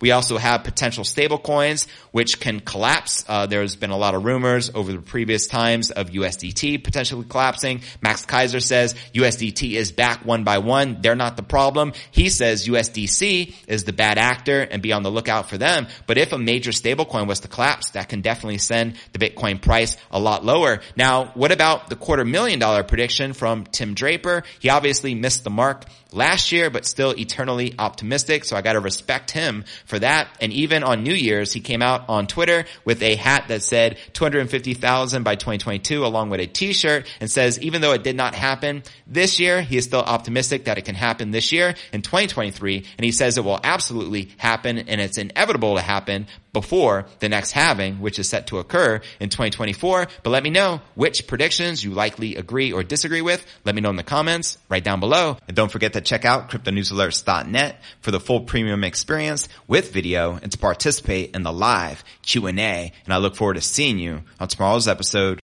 We 0.00 0.12
also 0.12 0.36
have 0.36 0.62
potential 0.62 1.04
stable 1.04 1.38
coins, 1.38 1.88
which 2.12 2.38
can 2.38 2.60
collapse. 2.60 3.24
Uh, 3.26 3.46
there's 3.46 3.76
been 3.76 3.90
a 3.90 3.96
lot 3.96 4.14
of 4.14 4.24
rumors 4.24 4.70
over 4.74 4.92
the 4.92 5.00
previous 5.00 5.46
times 5.46 5.90
of 5.90 6.10
USDT 6.10 6.84
potentially 6.84 7.24
collapsing. 7.28 7.80
Max 8.02 8.26
Keiser 8.26 8.62
says 8.62 8.94
USDT 9.14 9.72
is 9.72 9.90
back 9.90 10.24
one 10.24 10.44
by 10.44 10.58
one. 10.58 10.98
They're 11.00 11.16
not 11.16 11.36
the 11.36 11.42
problem. 11.42 11.94
He 12.10 12.28
says 12.28 12.68
USDC 12.68 13.54
is 13.66 13.84
the 13.84 13.94
bad 13.94 14.18
actor 14.18 14.60
and 14.60 14.82
be 14.82 14.92
on 14.92 15.02
the 15.02 15.10
lookout 15.10 15.48
for 15.48 15.56
them. 15.56 15.88
But 16.06 16.18
if 16.18 16.32
a 16.32 16.38
major 16.38 16.72
stablecoin 16.72 17.26
was 17.26 17.40
to 17.40 17.48
collapse, 17.48 17.90
that 17.90 18.10
can 18.10 18.20
definitely 18.20 18.58
send 18.58 18.96
the 19.14 19.18
Bitcoin 19.18 19.62
price 19.62 19.96
a 20.10 20.20
lot 20.20 20.44
lower. 20.44 20.80
Now, 20.94 21.32
what 21.34 21.52
about 21.52 21.88
the 21.88 21.96
quarter 21.96 22.24
million 22.24 22.58
dollar 22.58 22.82
prediction 22.82 23.32
from 23.32 23.64
Tim 23.64 23.94
Draper? 23.94 24.42
He 24.58 24.68
obviously 24.68 24.89
missed 25.14 25.44
the 25.44 25.50
mark 25.50 25.84
last 26.12 26.52
year, 26.52 26.70
but 26.70 26.86
still 26.86 27.14
eternally 27.18 27.74
optimistic. 27.78 28.44
So 28.44 28.56
I 28.56 28.62
got 28.62 28.74
to 28.74 28.80
respect 28.80 29.30
him 29.30 29.64
for 29.86 29.98
that. 29.98 30.28
And 30.40 30.52
even 30.52 30.82
on 30.82 31.02
New 31.02 31.14
Year's, 31.14 31.52
he 31.52 31.60
came 31.60 31.82
out 31.82 32.08
on 32.08 32.26
Twitter 32.26 32.64
with 32.84 33.02
a 33.02 33.16
hat 33.16 33.46
that 33.48 33.62
said 33.62 33.98
250,000 34.12 35.22
by 35.22 35.34
2022 35.34 36.04
along 36.04 36.30
with 36.30 36.40
a 36.40 36.46
t-shirt 36.46 37.06
and 37.20 37.30
says, 37.30 37.58
even 37.60 37.80
though 37.80 37.92
it 37.92 38.02
did 38.02 38.16
not 38.16 38.34
happen 38.34 38.82
this 39.06 39.40
year, 39.40 39.62
he 39.62 39.76
is 39.76 39.84
still 39.84 40.00
optimistic 40.02 40.64
that 40.64 40.78
it 40.78 40.84
can 40.84 40.94
happen 40.94 41.30
this 41.30 41.52
year 41.52 41.74
in 41.92 42.02
2023. 42.02 42.84
And 42.98 43.04
he 43.04 43.12
says 43.12 43.38
it 43.38 43.44
will 43.44 43.60
absolutely 43.62 44.30
happen 44.36 44.78
and 44.78 45.00
it's 45.00 45.18
inevitable 45.18 45.76
to 45.76 45.82
happen 45.82 46.26
before 46.52 47.06
the 47.20 47.28
next 47.28 47.52
halving, 47.52 48.00
which 48.00 48.18
is 48.18 48.28
set 48.28 48.48
to 48.48 48.58
occur 48.58 49.00
in 49.20 49.28
2024. 49.28 50.08
But 50.22 50.30
let 50.30 50.42
me 50.42 50.50
know 50.50 50.80
which 50.94 51.26
predictions 51.26 51.84
you 51.84 51.92
likely 51.92 52.36
agree 52.36 52.72
or 52.72 52.82
disagree 52.82 53.22
with. 53.22 53.44
Let 53.64 53.74
me 53.74 53.80
know 53.80 53.90
in 53.90 53.96
the 53.96 54.02
comments 54.02 54.58
right 54.68 54.82
down 54.82 55.00
below. 55.00 55.36
And 55.46 55.56
don't 55.56 55.70
forget 55.70 55.92
check 56.00 56.24
out 56.24 56.50
cryptonewsalerts.net 56.50 57.80
for 58.00 58.10
the 58.10 58.20
full 58.20 58.40
premium 58.40 58.84
experience 58.84 59.48
with 59.66 59.92
video 59.92 60.38
and 60.42 60.50
to 60.52 60.58
participate 60.58 61.34
in 61.34 61.42
the 61.42 61.52
live 61.52 62.04
Q&A. 62.22 62.92
And 63.04 63.14
I 63.14 63.18
look 63.18 63.36
forward 63.36 63.54
to 63.54 63.60
seeing 63.60 63.98
you 63.98 64.22
on 64.38 64.48
tomorrow's 64.48 64.88
episode 64.88 65.40